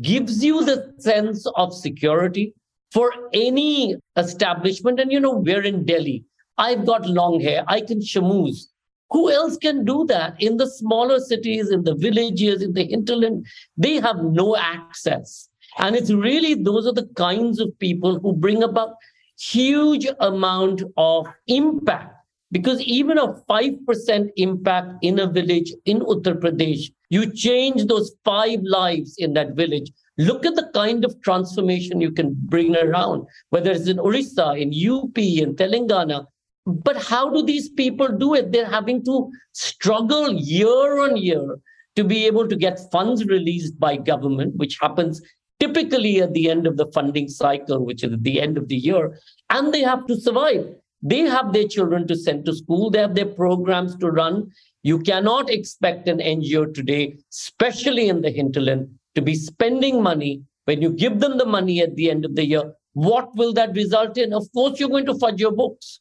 gives 0.00 0.42
you 0.42 0.64
the 0.64 0.92
sense 0.98 1.46
of 1.54 1.72
security 1.72 2.54
for 2.92 3.12
any 3.32 3.96
establishment. 4.16 4.98
And, 4.98 5.12
you 5.12 5.20
know, 5.20 5.37
we're 5.37 5.62
in 5.62 5.85
Delhi. 5.85 6.24
I've 6.58 6.85
got 6.85 7.08
long 7.08 7.40
hair. 7.40 7.64
I 7.68 7.80
can 7.80 8.00
shamoos. 8.00 8.66
Who 9.12 9.31
else 9.31 9.57
can 9.59 9.85
do 9.85 10.07
that? 10.07 10.37
In 10.40 10.57
the 10.57 10.66
smaller 10.66 11.20
cities, 11.20 11.70
in 11.70 11.85
the 11.85 11.94
villages, 11.94 12.62
in 12.62 12.72
the 12.72 12.85
hinterland, 12.85 13.46
they 13.77 14.01
have 14.01 14.25
no 14.25 14.57
access. 14.57 15.48
And 15.79 15.94
it's 15.96 16.11
really 16.11 16.55
those 16.55 16.87
are 16.87 16.92
the 16.92 17.09
kinds 17.16 17.61
of 17.61 17.79
people 17.79 18.18
who 18.18 18.33
bring 18.33 18.62
about 18.62 18.94
huge 19.38 20.07
amount 20.20 20.83
of 20.96 21.27
impact. 21.46 22.16
Because 22.51 22.81
even 22.83 23.16
a 23.16 23.35
5% 23.48 24.31
impact 24.37 24.94
in 25.03 25.18
a 25.18 25.27
village 25.27 25.72
in 25.87 26.01
Uttar 26.01 26.35
Pradesh, 26.35 26.90
you 27.09 27.31
change 27.33 27.87
those 27.87 28.12
five 28.25 28.61
lives 28.62 29.16
in 29.18 29.33
that 29.35 29.55
village. 29.55 29.90
Look 30.18 30.44
at 30.44 30.55
the 30.55 30.70
kind 30.75 31.05
of 31.05 31.20
transformation 31.22 32.01
you 32.01 32.12
can 32.12 32.35
bring 32.35 32.77
around, 32.77 33.27
whether 33.48 33.70
it's 33.70 33.88
in 33.88 33.98
Orissa, 33.98 34.53
in 34.53 34.68
UP, 34.68 35.16
in 35.16 35.57
Telangana, 35.57 36.27
but 36.66 36.96
how 36.96 37.29
do 37.31 37.42
these 37.42 37.68
people 37.68 38.09
do 38.09 38.35
it? 38.35 38.53
They're 38.53 38.70
having 38.70 39.05
to 39.05 39.31
struggle 39.53 40.33
year 40.33 41.01
on 41.01 41.16
year 41.16 41.59
to 41.96 42.05
be 42.05 42.27
able 42.27 42.48
to 42.48 42.57
get 42.57 42.90
funds 42.90 43.25
released 43.27 43.79
by 43.79 43.96
government, 43.96 44.57
which 44.57 44.79
happens 44.81 45.20
typically 45.59 46.20
at 46.20 46.33
the 46.35 46.51
end 46.51 46.66
of 46.66 46.77
the 46.77 46.90
funding 46.92 47.29
cycle, 47.29 47.85
which 47.85 48.03
is 48.03 48.12
at 48.12 48.22
the 48.22 48.40
end 48.40 48.57
of 48.57 48.68
the 48.68 48.77
year, 48.77 49.18
and 49.51 49.72
they 49.72 49.83
have 49.83 50.07
to 50.07 50.20
survive. 50.20 50.66
They 51.03 51.20
have 51.20 51.53
their 51.53 51.66
children 51.66 52.07
to 52.09 52.16
send 52.16 52.44
to 52.46 52.55
school, 52.55 52.90
they 52.90 53.01
have 53.01 53.14
their 53.14 53.27
programs 53.27 53.96
to 53.96 54.11
run. 54.11 54.51
You 54.85 55.01
cannot 55.01 55.51
expect 55.51 56.09
an 56.09 56.18
NGO 56.18 56.72
today, 56.72 57.18
especially 57.33 58.09
in 58.09 58.22
the 58.22 58.31
hinterland, 58.31 58.88
to 59.14 59.22
be 59.22 59.35
spending 59.35 60.03
money. 60.03 60.42
When 60.64 60.81
you 60.81 60.90
give 60.90 61.18
them 61.18 61.38
the 61.38 61.46
money 61.46 61.81
at 61.81 61.96
the 61.96 62.09
end 62.09 62.25
of 62.25 62.37
the 62.37 62.46
year, 62.46 62.72
what 62.92 63.35
will 63.35 63.53
that 63.55 63.75
result 63.75 64.16
in? 64.16 64.33
Of 64.33 64.46
course, 64.53 64.79
you're 64.79 64.88
going 64.88 65.07
to 65.07 65.18
fudge 65.18 65.40
your 65.40 65.51
books 65.51 66.01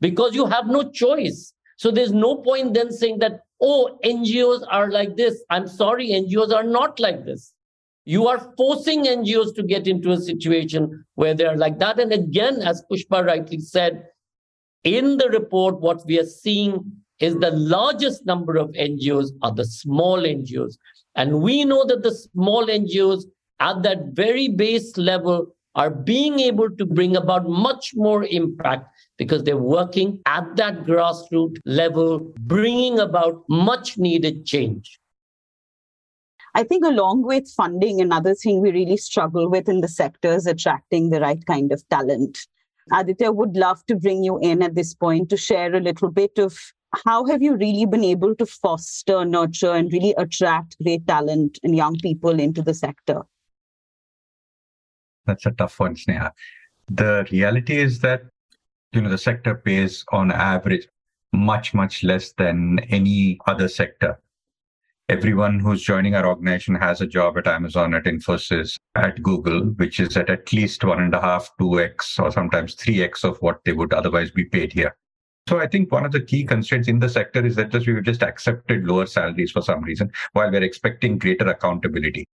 because 0.00 0.34
you 0.34 0.46
have 0.46 0.66
no 0.66 0.90
choice. 0.90 1.52
So 1.76 1.90
there's 1.90 2.12
no 2.12 2.36
point 2.36 2.74
then 2.74 2.92
saying 2.92 3.20
that, 3.20 3.40
oh, 3.60 3.98
NGOs 4.04 4.66
are 4.70 4.90
like 4.90 5.16
this. 5.16 5.42
I'm 5.50 5.66
sorry, 5.66 6.10
NGOs 6.10 6.52
are 6.52 6.64
not 6.64 7.00
like 7.00 7.24
this. 7.24 7.52
You 8.04 8.26
are 8.28 8.52
forcing 8.56 9.04
NGOs 9.04 9.54
to 9.54 9.62
get 9.62 9.86
into 9.86 10.10
a 10.10 10.18
situation 10.18 11.04
where 11.14 11.34
they're 11.34 11.56
like 11.56 11.78
that. 11.78 12.00
And 12.00 12.12
again, 12.12 12.62
as 12.62 12.82
Pushpa 12.90 13.24
rightly 13.24 13.60
said, 13.60 14.06
in 14.84 15.18
the 15.18 15.28
report, 15.28 15.80
what 15.80 16.04
we 16.06 16.18
are 16.18 16.26
seeing 16.26 16.92
is 17.18 17.36
the 17.36 17.50
largest 17.50 18.24
number 18.24 18.56
of 18.56 18.70
NGOs 18.70 19.30
are 19.42 19.52
the 19.52 19.66
small 19.66 20.20
NGOs. 20.20 20.78
And 21.14 21.42
we 21.42 21.64
know 21.64 21.84
that 21.86 22.02
the 22.02 22.14
small 22.14 22.66
NGOs 22.66 23.24
at 23.60 23.82
that 23.82 23.98
very 24.12 24.48
base 24.48 24.96
level 24.96 25.54
are 25.74 25.90
being 25.90 26.40
able 26.40 26.70
to 26.70 26.86
bring 26.86 27.16
about 27.16 27.48
much 27.48 27.92
more 27.94 28.24
impact 28.24 28.86
because 29.20 29.44
they're 29.44 29.58
working 29.58 30.18
at 30.24 30.56
that 30.56 30.84
grassroots 30.86 31.58
level, 31.66 32.20
bringing 32.40 32.98
about 32.98 33.44
much 33.50 33.98
needed 33.98 34.46
change. 34.46 34.98
I 36.54 36.62
think, 36.62 36.86
along 36.86 37.24
with 37.24 37.46
funding, 37.54 38.00
another 38.00 38.34
thing 38.34 38.62
we 38.62 38.72
really 38.72 38.96
struggle 38.96 39.50
with 39.50 39.68
in 39.68 39.82
the 39.82 39.88
sector 39.88 40.30
is 40.32 40.46
attracting 40.46 41.10
the 41.10 41.20
right 41.20 41.44
kind 41.44 41.70
of 41.70 41.86
talent. 41.90 42.38
Aditya 42.94 43.30
would 43.30 43.58
love 43.58 43.84
to 43.88 43.94
bring 43.94 44.24
you 44.24 44.38
in 44.38 44.62
at 44.62 44.74
this 44.74 44.94
point 44.94 45.28
to 45.28 45.36
share 45.36 45.74
a 45.74 45.80
little 45.80 46.10
bit 46.10 46.38
of 46.38 46.58
how 47.04 47.26
have 47.26 47.42
you 47.42 47.56
really 47.56 47.84
been 47.84 48.02
able 48.02 48.34
to 48.36 48.46
foster, 48.46 49.26
nurture, 49.26 49.72
and 49.72 49.92
really 49.92 50.14
attract 50.16 50.78
great 50.82 51.06
talent 51.06 51.58
and 51.62 51.76
young 51.76 51.94
people 52.00 52.40
into 52.40 52.62
the 52.62 52.72
sector? 52.72 53.20
That's 55.26 55.44
a 55.44 55.50
tough 55.50 55.78
one, 55.78 55.94
Sneha. 55.94 56.32
The 56.88 57.26
reality 57.30 57.76
is 57.76 58.00
that 58.00 58.22
you 58.92 59.00
know 59.00 59.10
the 59.10 59.18
sector 59.18 59.54
pays 59.54 60.04
on 60.12 60.32
average 60.32 60.88
much 61.32 61.74
much 61.74 62.02
less 62.02 62.32
than 62.32 62.78
any 62.88 63.38
other 63.46 63.68
sector 63.68 64.18
everyone 65.08 65.60
who's 65.60 65.82
joining 65.82 66.14
our 66.14 66.26
organization 66.26 66.74
has 66.74 67.00
a 67.00 67.06
job 67.06 67.38
at 67.38 67.46
amazon 67.46 67.94
at 67.94 68.04
infosys 68.04 68.76
at 68.96 69.22
google 69.22 69.60
which 69.82 70.00
is 70.00 70.16
at 70.16 70.28
at 70.28 70.52
least 70.52 70.82
one 70.82 71.02
and 71.02 71.14
a 71.14 71.20
half 71.20 71.50
two 71.58 71.80
x 71.80 72.18
or 72.18 72.32
sometimes 72.32 72.74
three 72.74 73.02
x 73.02 73.24
of 73.24 73.36
what 73.38 73.60
they 73.64 73.72
would 73.72 73.92
otherwise 73.92 74.30
be 74.30 74.44
paid 74.44 74.72
here 74.72 74.96
so 75.48 75.58
I 75.58 75.66
think 75.66 75.90
one 75.90 76.04
of 76.04 76.12
the 76.12 76.20
key 76.20 76.44
constraints 76.44 76.86
in 76.86 77.00
the 77.00 77.08
sector 77.08 77.44
is 77.44 77.56
that 77.56 77.70
just 77.70 77.86
we've 77.86 78.04
just 78.04 78.22
accepted 78.22 78.86
lower 78.86 79.06
salaries 79.06 79.50
for 79.50 79.62
some 79.62 79.82
reason 79.82 80.08
while 80.32 80.48
we're 80.48 80.62
expecting 80.62 81.18
greater 81.18 81.48
accountability. 81.48 82.24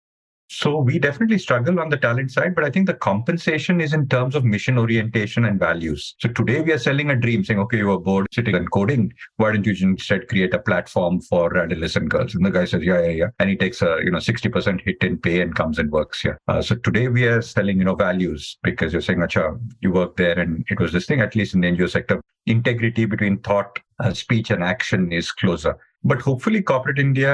So 0.49 0.79
we 0.79 0.99
definitely 1.01 1.39
struggle 1.39 1.81
on 1.81 1.89
the 1.89 1.97
talent 1.97 2.31
side, 2.31 2.55
but 2.55 2.65
I 2.65 2.71
think 2.71 2.87
the 2.87 2.95
compensation 2.95 3.81
is 3.81 3.93
in 3.93 4.09
terms 4.09 4.37
of 4.37 4.45
mission 4.45 4.79
orientation 4.79 5.45
and 5.45 5.59
values. 5.59 6.15
So 6.19 6.29
today 6.29 6.61
we 6.61 6.73
are 6.73 6.79
selling 6.79 7.11
a 7.11 7.17
dream 7.17 7.45
saying, 7.45 7.59
okay, 7.61 7.79
you 7.79 7.91
are 7.91 7.99
bored 7.99 8.29
sitting 8.33 8.55
and 8.55 8.71
coding. 8.71 9.13
Why 9.37 9.53
don't 9.53 9.67
you 9.67 9.75
instead 9.81 10.29
create 10.29 10.55
a 10.55 10.61
platform 10.61 11.21
for 11.21 11.57
adolescent 11.57 12.11
girls? 12.11 12.37
And 12.37 12.47
the 12.47 12.51
guy 12.51 12.65
says, 12.65 12.85
yeah, 12.85 13.01
yeah, 13.03 13.11
yeah. 13.11 13.27
And 13.41 13.51
he 13.51 13.57
takes 13.57 13.83
a, 13.83 13.99
you 14.05 14.11
know, 14.13 14.19
60% 14.19 14.81
hit 14.83 14.97
in 15.01 15.19
pay 15.19 15.41
and 15.41 15.55
comes 15.55 15.81
and 15.81 15.91
works 15.91 16.21
here. 16.21 16.39
Uh, 16.47 16.63
so 16.63 16.77
today 16.77 17.09
we 17.09 17.27
are 17.27 17.43
selling, 17.43 17.79
you 17.79 17.85
know, 17.85 17.97
values 17.97 18.57
because 18.63 18.93
you're 18.93 19.03
saying, 19.03 19.19
Acha, 19.19 19.59
you 19.81 19.91
work 19.91 20.17
there 20.17 20.39
and 20.39 20.65
it 20.69 20.79
was 20.79 20.93
this 20.93 21.07
thing, 21.07 21.21
at 21.21 21.35
least 21.35 21.55
in 21.55 21.61
the 21.61 21.69
NGO 21.69 21.91
sector, 21.91 22.23
integrity 22.47 23.05
between 23.05 23.39
thought, 23.39 23.81
uh, 23.99 24.13
speech 24.13 24.51
and 24.51 24.63
action 24.63 25.11
is 25.11 25.33
closer 25.33 25.77
but 26.11 26.21
hopefully 26.27 26.63
corporate 26.71 26.99
india 26.99 27.33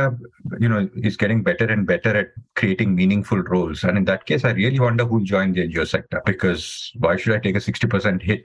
you 0.64 0.68
know 0.72 0.80
is 1.08 1.16
getting 1.22 1.42
better 1.48 1.66
and 1.74 1.86
better 1.86 2.12
at 2.22 2.28
creating 2.60 2.94
meaningful 2.94 3.42
roles 3.54 3.84
and 3.84 3.98
in 3.98 4.04
that 4.10 4.26
case 4.30 4.44
i 4.44 4.52
really 4.62 4.80
wonder 4.86 5.04
who'll 5.04 5.30
join 5.34 5.52
the 5.52 5.68
ngo 5.68 5.86
sector 5.94 6.22
because 6.26 6.66
why 7.04 7.14
should 7.16 7.34
i 7.34 7.38
take 7.46 7.56
a 7.56 7.64
60% 7.70 8.22
hit 8.30 8.44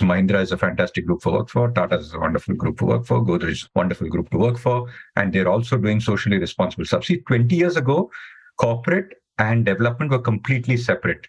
Mahindra 0.00 0.40
is 0.42 0.52
a 0.52 0.56
fantastic 0.56 1.06
group 1.06 1.22
to 1.22 1.30
work 1.30 1.48
for. 1.48 1.70
Tata 1.70 1.96
is 1.96 2.14
a 2.14 2.18
wonderful 2.18 2.54
group 2.54 2.78
to 2.78 2.84
work 2.84 3.06
for. 3.06 3.20
Godrej 3.20 3.50
is 3.50 3.64
a 3.64 3.68
wonderful 3.74 4.08
group 4.08 4.30
to 4.30 4.38
work 4.38 4.58
for. 4.58 4.88
And 5.16 5.32
they're 5.32 5.48
also 5.48 5.76
doing 5.76 6.00
socially 6.00 6.38
responsible 6.38 6.84
stuff. 6.84 7.04
See, 7.04 7.18
20 7.22 7.54
years 7.54 7.76
ago, 7.76 8.10
corporate 8.58 9.14
and 9.38 9.64
development 9.64 10.10
were 10.10 10.20
completely 10.20 10.76
separate. 10.76 11.26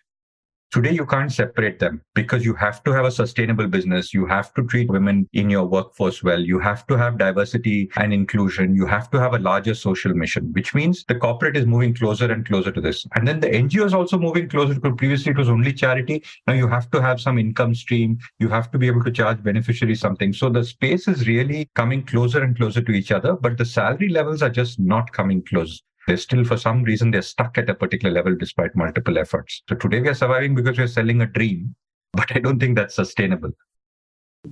Today, 0.72 0.92
you 0.92 1.04
can't 1.04 1.32
separate 1.32 1.80
them 1.80 2.00
because 2.14 2.46
you 2.46 2.54
have 2.54 2.84
to 2.84 2.92
have 2.92 3.04
a 3.04 3.12
sustainable 3.12 3.66
business. 3.66 4.14
You 4.14 4.28
have 4.28 4.54
to 4.54 4.64
treat 4.68 4.88
women 4.88 5.28
in 5.34 5.50
your 5.50 5.66
workforce 5.66 6.22
well. 6.22 6.40
You 6.40 6.60
have 6.60 6.86
to 6.88 6.96
have 6.96 7.18
diversity 7.18 7.90
and 7.98 8.14
inclusion. 8.14 8.76
You 8.76 8.86
have 8.86 9.10
to 9.10 9.20
have 9.20 9.34
a 9.34 9.40
larger 9.40 9.74
social 9.74 10.14
mission, 10.14 10.52
which 10.54 10.76
means 10.76 11.06
the 11.08 11.16
corporate 11.16 11.58
is 11.58 11.66
moving 11.66 11.96
closer 11.96 12.32
and 12.32 12.46
closer 12.46 12.72
to 12.72 12.80
this. 12.80 13.04
And 13.16 13.28
then 13.28 13.40
the 13.40 13.48
NGO 13.48 13.84
is 13.84 13.96
also 13.96 14.20
moving 14.20 14.48
closer 14.48 14.76
because 14.76 14.96
previously 14.96 15.32
it 15.32 15.40
was 15.40 15.50
only 15.50 15.74
charity. 15.74 16.24
Now 16.46 16.54
you 16.54 16.68
have 16.68 16.92
to 16.92 17.02
have 17.02 17.20
some 17.20 17.40
income 17.40 17.74
stream. 17.74 18.20
You 18.38 18.50
have 18.50 18.70
to 18.70 18.78
be 18.78 18.86
able 18.86 19.04
to 19.06 19.12
charge 19.12 19.42
beneficiaries 19.42 20.00
something. 20.00 20.34
So 20.34 20.50
the 20.50 20.64
space 20.64 21.08
is 21.08 21.28
really 21.28 21.68
coming 21.74 22.04
closer 22.04 22.44
and 22.44 22.56
closer 22.56 22.84
to 22.84 22.92
each 22.92 23.12
other, 23.12 23.34
but 23.34 23.58
the 23.58 23.66
salary 23.66 24.10
levels 24.10 24.44
are 24.44 24.52
just 24.52 24.80
not 24.80 25.12
coming 25.14 25.42
close. 25.42 25.82
They're 26.10 26.18
still, 26.18 26.44
for 26.44 26.58
some 26.58 26.82
reason, 26.82 27.12
they're 27.12 27.22
stuck 27.22 27.60
at 27.60 27.70
a 27.70 27.76
particular 27.76 28.12
level 28.12 28.36
despite 28.36 28.76
multiple 28.76 29.20
efforts. 29.20 29.62
So 29.70 29.76
today 29.76 30.02
we 30.02 30.08
are 30.08 30.16
surviving 30.16 30.56
because 30.56 30.76
we're 30.76 30.88
selling 30.88 31.22
a 31.22 31.28
dream, 31.28 31.76
but 32.14 32.36
I 32.36 32.40
don't 32.40 32.60
think 32.60 32.78
that's 32.78 32.96
sustainable. 32.96 33.52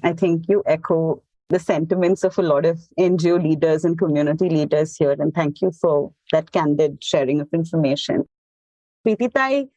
I 0.04 0.13
think 0.13 0.46
you 0.48 0.62
echo 0.67 1.24
the 1.50 1.58
sentiments 1.58 2.24
of 2.24 2.38
a 2.38 2.43
lot 2.43 2.67
of 2.67 2.80
NGO 3.00 3.41
leaders 3.41 3.86
and 3.86 3.98
community 3.98 4.50
leaders 4.50 4.98
here. 4.98 5.15
And 5.17 5.34
thank 5.34 5.60
you 5.60 5.72
for 5.72 6.13
that 6.32 6.52
candid 6.52 7.04
sharing 7.04 7.41
of 7.41 7.48
information. 7.52 8.26
Preetitai, 9.04 9.67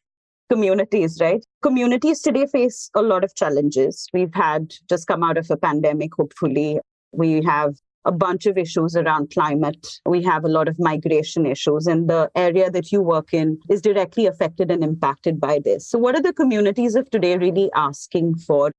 communities, 0.51 1.17
right? 1.19 1.43
Communities 1.63 2.21
today 2.21 2.45
face 2.45 2.91
a 2.95 3.01
lot 3.01 3.23
of 3.23 3.33
challenges. 3.33 4.07
We've 4.13 4.35
had 4.35 4.71
just 4.87 5.07
come 5.07 5.23
out 5.23 5.39
of 5.39 5.49
a 5.49 5.57
pandemic, 5.57 6.13
hopefully. 6.13 6.79
We 7.11 7.41
have 7.43 7.73
a 8.05 8.11
bunch 8.11 8.45
of 8.45 8.57
issues 8.57 8.95
around 8.95 9.31
climate. 9.31 9.85
We 10.05 10.23
have 10.23 10.43
a 10.43 10.49
lot 10.49 10.67
of 10.67 10.79
migration 10.79 11.45
issues, 11.45 11.87
and 11.87 12.09
the 12.09 12.29
area 12.35 12.69
that 12.71 12.91
you 12.91 13.01
work 13.01 13.33
in 13.33 13.59
is 13.69 13.81
directly 13.81 14.25
affected 14.25 14.71
and 14.71 14.83
impacted 14.83 15.39
by 15.39 15.59
this. 15.63 15.87
So, 15.87 15.99
what 15.99 16.15
are 16.15 16.21
the 16.21 16.33
communities 16.33 16.95
of 16.95 17.09
today 17.09 17.37
really 17.37 17.69
asking 17.75 18.35
for? 18.37 18.71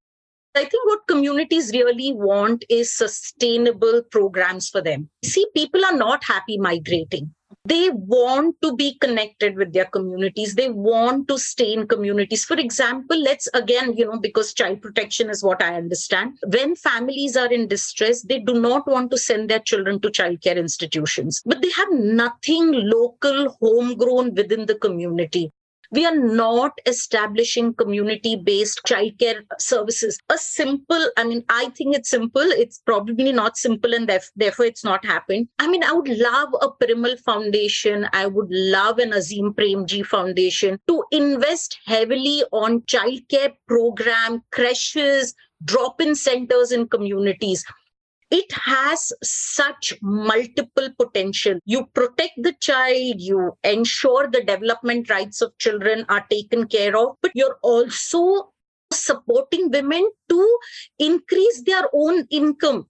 I 0.54 0.64
think 0.64 0.84
what 0.86 1.06
communities 1.08 1.72
really 1.72 2.12
want 2.12 2.64
is 2.68 2.94
sustainable 2.94 4.02
programs 4.10 4.68
for 4.68 4.82
them. 4.82 5.08
See, 5.24 5.46
people 5.54 5.82
are 5.84 5.96
not 5.96 6.24
happy 6.24 6.58
migrating 6.58 7.34
they 7.64 7.90
want 7.90 8.56
to 8.60 8.74
be 8.74 8.98
connected 8.98 9.56
with 9.56 9.72
their 9.72 9.84
communities. 9.84 10.54
They 10.54 10.68
want 10.68 11.28
to 11.28 11.38
stay 11.38 11.72
in 11.72 11.86
communities. 11.86 12.44
For 12.44 12.58
example 12.58 13.20
let's 13.20 13.48
again 13.54 13.94
you 13.96 14.04
know 14.06 14.18
because 14.18 14.52
child 14.52 14.82
protection 14.82 15.30
is 15.30 15.42
what 15.44 15.62
i 15.62 15.74
understand. 15.74 16.38
When 16.46 16.74
families 16.74 17.36
are 17.36 17.52
in 17.52 17.68
distress 17.68 18.22
they 18.22 18.40
do 18.40 18.54
not 18.54 18.86
want 18.86 19.10
to 19.12 19.18
send 19.18 19.48
their 19.48 19.60
children 19.60 20.00
to 20.00 20.08
childcare 20.10 20.56
institutions. 20.56 21.42
But 21.46 21.62
they 21.62 21.70
have 21.70 21.92
nothing 21.92 22.72
local 22.72 23.56
homegrown 23.60 24.34
within 24.34 24.66
the 24.66 24.74
community 24.74 25.52
we 25.92 26.06
are 26.06 26.16
not 26.16 26.72
establishing 26.86 27.74
community 27.74 28.34
based 28.34 28.80
childcare 28.86 29.42
services. 29.58 30.18
A 30.30 30.38
simple, 30.38 31.10
I 31.18 31.24
mean, 31.24 31.44
I 31.50 31.68
think 31.76 31.94
it's 31.94 32.08
simple. 32.10 32.42
It's 32.42 32.78
probably 32.78 33.30
not 33.30 33.58
simple 33.58 33.94
and 33.94 34.10
therefore 34.34 34.64
it's 34.64 34.84
not 34.84 35.04
happened. 35.04 35.48
I 35.58 35.68
mean, 35.68 35.84
I 35.84 35.92
would 35.92 36.08
love 36.08 36.48
a 36.62 36.68
Piramal 36.70 37.20
Foundation. 37.20 38.08
I 38.14 38.26
would 38.26 38.48
love 38.50 38.98
an 38.98 39.12
Azim 39.12 39.52
Premji 39.52 40.04
Foundation 40.04 40.78
to 40.88 41.04
invest 41.12 41.78
heavily 41.84 42.42
on 42.52 42.80
childcare 42.82 43.52
program, 43.68 44.42
creches, 44.50 45.34
drop 45.64 46.00
in 46.00 46.14
centers 46.14 46.72
in 46.72 46.88
communities 46.88 47.64
it 48.32 48.50
has 48.52 49.12
such 49.22 49.92
multiple 50.00 50.88
potential. 50.98 51.58
You 51.66 51.84
protect 51.92 52.32
the 52.38 52.54
child, 52.60 53.20
you 53.20 53.52
ensure 53.62 54.26
the 54.26 54.42
development 54.42 55.10
rights 55.10 55.42
of 55.42 55.56
children 55.58 56.06
are 56.08 56.26
taken 56.30 56.66
care 56.66 56.96
of, 56.96 57.16
but 57.20 57.32
you're 57.34 57.58
also 57.62 58.52
supporting 58.90 59.70
women 59.70 60.10
to 60.30 60.58
increase 60.98 61.62
their 61.66 61.84
own 61.92 62.26
income. 62.30 62.86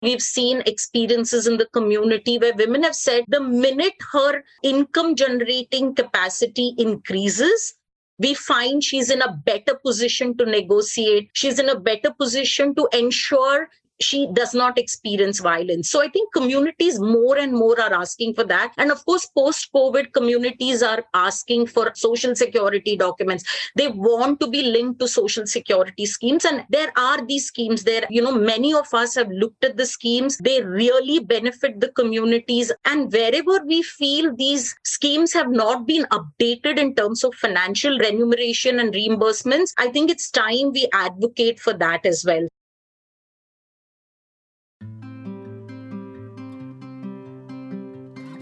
We've 0.00 0.22
seen 0.22 0.62
experiences 0.64 1.46
in 1.46 1.58
the 1.58 1.66
community 1.66 2.38
where 2.38 2.54
women 2.54 2.82
have 2.82 2.96
said 2.96 3.24
the 3.28 3.40
minute 3.40 3.94
her 4.12 4.42
income 4.62 5.16
generating 5.16 5.94
capacity 5.94 6.74
increases, 6.78 7.74
we 8.18 8.32
find 8.32 8.82
she's 8.82 9.10
in 9.10 9.20
a 9.20 9.36
better 9.44 9.74
position 9.74 10.34
to 10.38 10.46
negotiate. 10.46 11.28
She's 11.34 11.58
in 11.58 11.68
a 11.68 11.78
better 11.78 12.10
position 12.10 12.74
to 12.76 12.88
ensure 12.94 13.68
she 14.00 14.28
does 14.32 14.54
not 14.54 14.78
experience 14.78 15.40
violence. 15.40 15.90
So 15.90 16.02
I 16.02 16.08
think 16.08 16.32
communities 16.32 16.98
more 17.00 17.38
and 17.38 17.52
more 17.52 17.80
are 17.80 17.92
asking 17.92 18.34
for 18.34 18.44
that. 18.44 18.72
And 18.76 18.90
of 18.90 19.04
course, 19.04 19.26
post 19.26 19.70
COVID, 19.74 20.12
communities 20.12 20.82
are 20.82 21.04
asking 21.14 21.66
for 21.68 21.92
social 21.94 22.34
security 22.34 22.96
documents. 22.96 23.44
They 23.76 23.88
want 23.88 24.40
to 24.40 24.48
be 24.48 24.62
linked 24.62 25.00
to 25.00 25.08
social 25.08 25.46
security 25.46 26.06
schemes. 26.06 26.44
And 26.44 26.64
there 26.70 26.92
are 26.96 27.24
these 27.24 27.46
schemes 27.46 27.84
there. 27.84 28.04
You 28.10 28.22
know, 28.22 28.32
many 28.32 28.74
of 28.74 28.92
us 28.92 29.14
have 29.14 29.30
looked 29.30 29.64
at 29.64 29.76
the 29.76 29.86
schemes. 29.86 30.38
They 30.38 30.62
really 30.62 31.20
benefit 31.20 31.80
the 31.80 31.88
communities. 31.88 32.72
And 32.84 33.12
wherever 33.12 33.64
we 33.64 33.82
feel 33.82 34.34
these 34.36 34.74
schemes 34.84 35.32
have 35.32 35.50
not 35.50 35.86
been 35.86 36.06
updated 36.12 36.78
in 36.78 36.94
terms 36.94 37.24
of 37.24 37.34
financial 37.34 37.98
remuneration 37.98 38.80
and 38.80 38.92
reimbursements, 38.92 39.72
I 39.78 39.88
think 39.88 40.10
it's 40.10 40.30
time 40.30 40.72
we 40.72 40.88
advocate 40.92 41.60
for 41.60 41.72
that 41.74 42.04
as 42.04 42.24
well. 42.26 42.46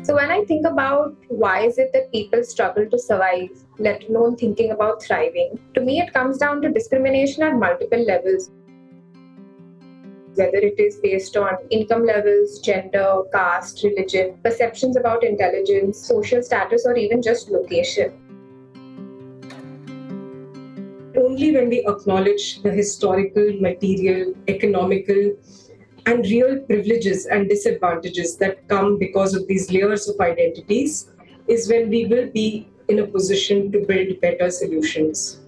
So 0.04 0.14
when 0.14 0.30
I 0.30 0.44
think 0.44 0.66
about 0.66 1.16
why 1.28 1.60
is 1.60 1.78
it 1.78 1.90
that 1.94 2.12
people 2.12 2.44
struggle 2.44 2.84
to 2.90 2.98
survive, 2.98 3.48
let 3.78 4.04
alone 4.04 4.36
thinking 4.36 4.70
about 4.70 5.02
thriving, 5.02 5.58
to 5.72 5.80
me 5.80 5.98
it 5.98 6.12
comes 6.12 6.36
down 6.36 6.60
to 6.60 6.70
discrimination 6.70 7.42
at 7.42 7.54
multiple 7.54 8.04
levels. 8.04 8.50
Whether 10.34 10.58
it 10.58 10.78
is 10.78 10.96
based 10.96 11.38
on 11.38 11.56
income 11.70 12.04
levels, 12.04 12.58
gender, 12.58 13.22
caste, 13.32 13.82
religion, 13.82 14.38
perceptions 14.44 14.98
about 14.98 15.24
intelligence, 15.24 15.96
social 15.96 16.42
status, 16.42 16.84
or 16.84 16.96
even 16.98 17.22
just 17.22 17.48
location. 17.48 18.12
Only 21.16 21.54
when 21.56 21.70
we 21.70 21.86
acknowledge 21.86 22.60
the 22.62 22.70
historical, 22.70 23.54
material, 23.58 24.34
economical, 24.48 25.32
and 26.06 26.24
real 26.26 26.60
privileges 26.60 27.26
and 27.26 27.48
disadvantages 27.48 28.36
that 28.36 28.68
come 28.68 28.98
because 28.98 29.34
of 29.34 29.46
these 29.46 29.70
layers 29.70 30.08
of 30.08 30.20
identities 30.20 31.10
is 31.48 31.68
when 31.68 31.88
we 31.88 32.04
will 32.06 32.30
be 32.30 32.68
in 32.88 32.98
a 32.98 33.06
position 33.06 33.72
to 33.72 33.80
build 33.86 34.20
better 34.20 34.50
solutions. 34.50 35.40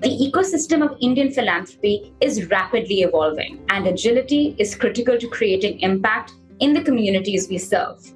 The 0.00 0.08
ecosystem 0.08 0.82
of 0.82 0.96
Indian 1.00 1.30
philanthropy 1.30 2.14
is 2.20 2.46
rapidly 2.46 3.02
evolving, 3.02 3.62
and 3.68 3.86
agility 3.86 4.56
is 4.58 4.74
critical 4.74 5.18
to 5.18 5.28
creating 5.28 5.80
impact 5.80 6.32
in 6.58 6.72
the 6.72 6.82
communities 6.82 7.48
we 7.48 7.58
serve 7.58 8.14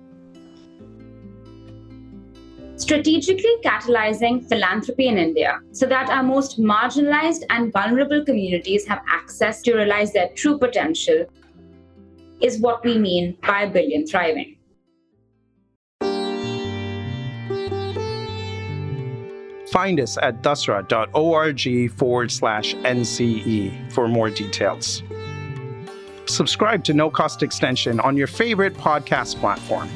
strategically 2.84 3.56
catalyzing 3.64 4.46
philanthropy 4.46 5.08
in 5.08 5.16
India 5.16 5.58
so 5.72 5.86
that 5.86 6.10
our 6.10 6.22
most 6.22 6.60
marginalized 6.60 7.42
and 7.48 7.72
vulnerable 7.72 8.22
communities 8.22 8.86
have 8.86 9.02
access 9.08 9.62
to 9.62 9.74
realize 9.74 10.12
their 10.12 10.28
true 10.34 10.58
potential 10.58 11.24
is 12.42 12.60
what 12.60 12.84
we 12.84 12.98
mean 12.98 13.38
by 13.46 13.62
a 13.62 13.70
billion 13.70 14.06
thriving. 14.06 14.56
Find 19.72 19.98
us 19.98 20.18
at 20.18 20.42
dasra.org 20.42 21.90
forward 21.92 22.30
slash 22.30 22.74
NCE 22.74 23.92
for 23.92 24.08
more 24.08 24.28
details. 24.28 25.02
Subscribe 26.26 26.84
to 26.84 26.92
No 26.92 27.08
Cost 27.10 27.42
Extension 27.42 27.98
on 28.00 28.16
your 28.16 28.26
favorite 28.26 28.74
podcast 28.74 29.40
platform 29.40 29.88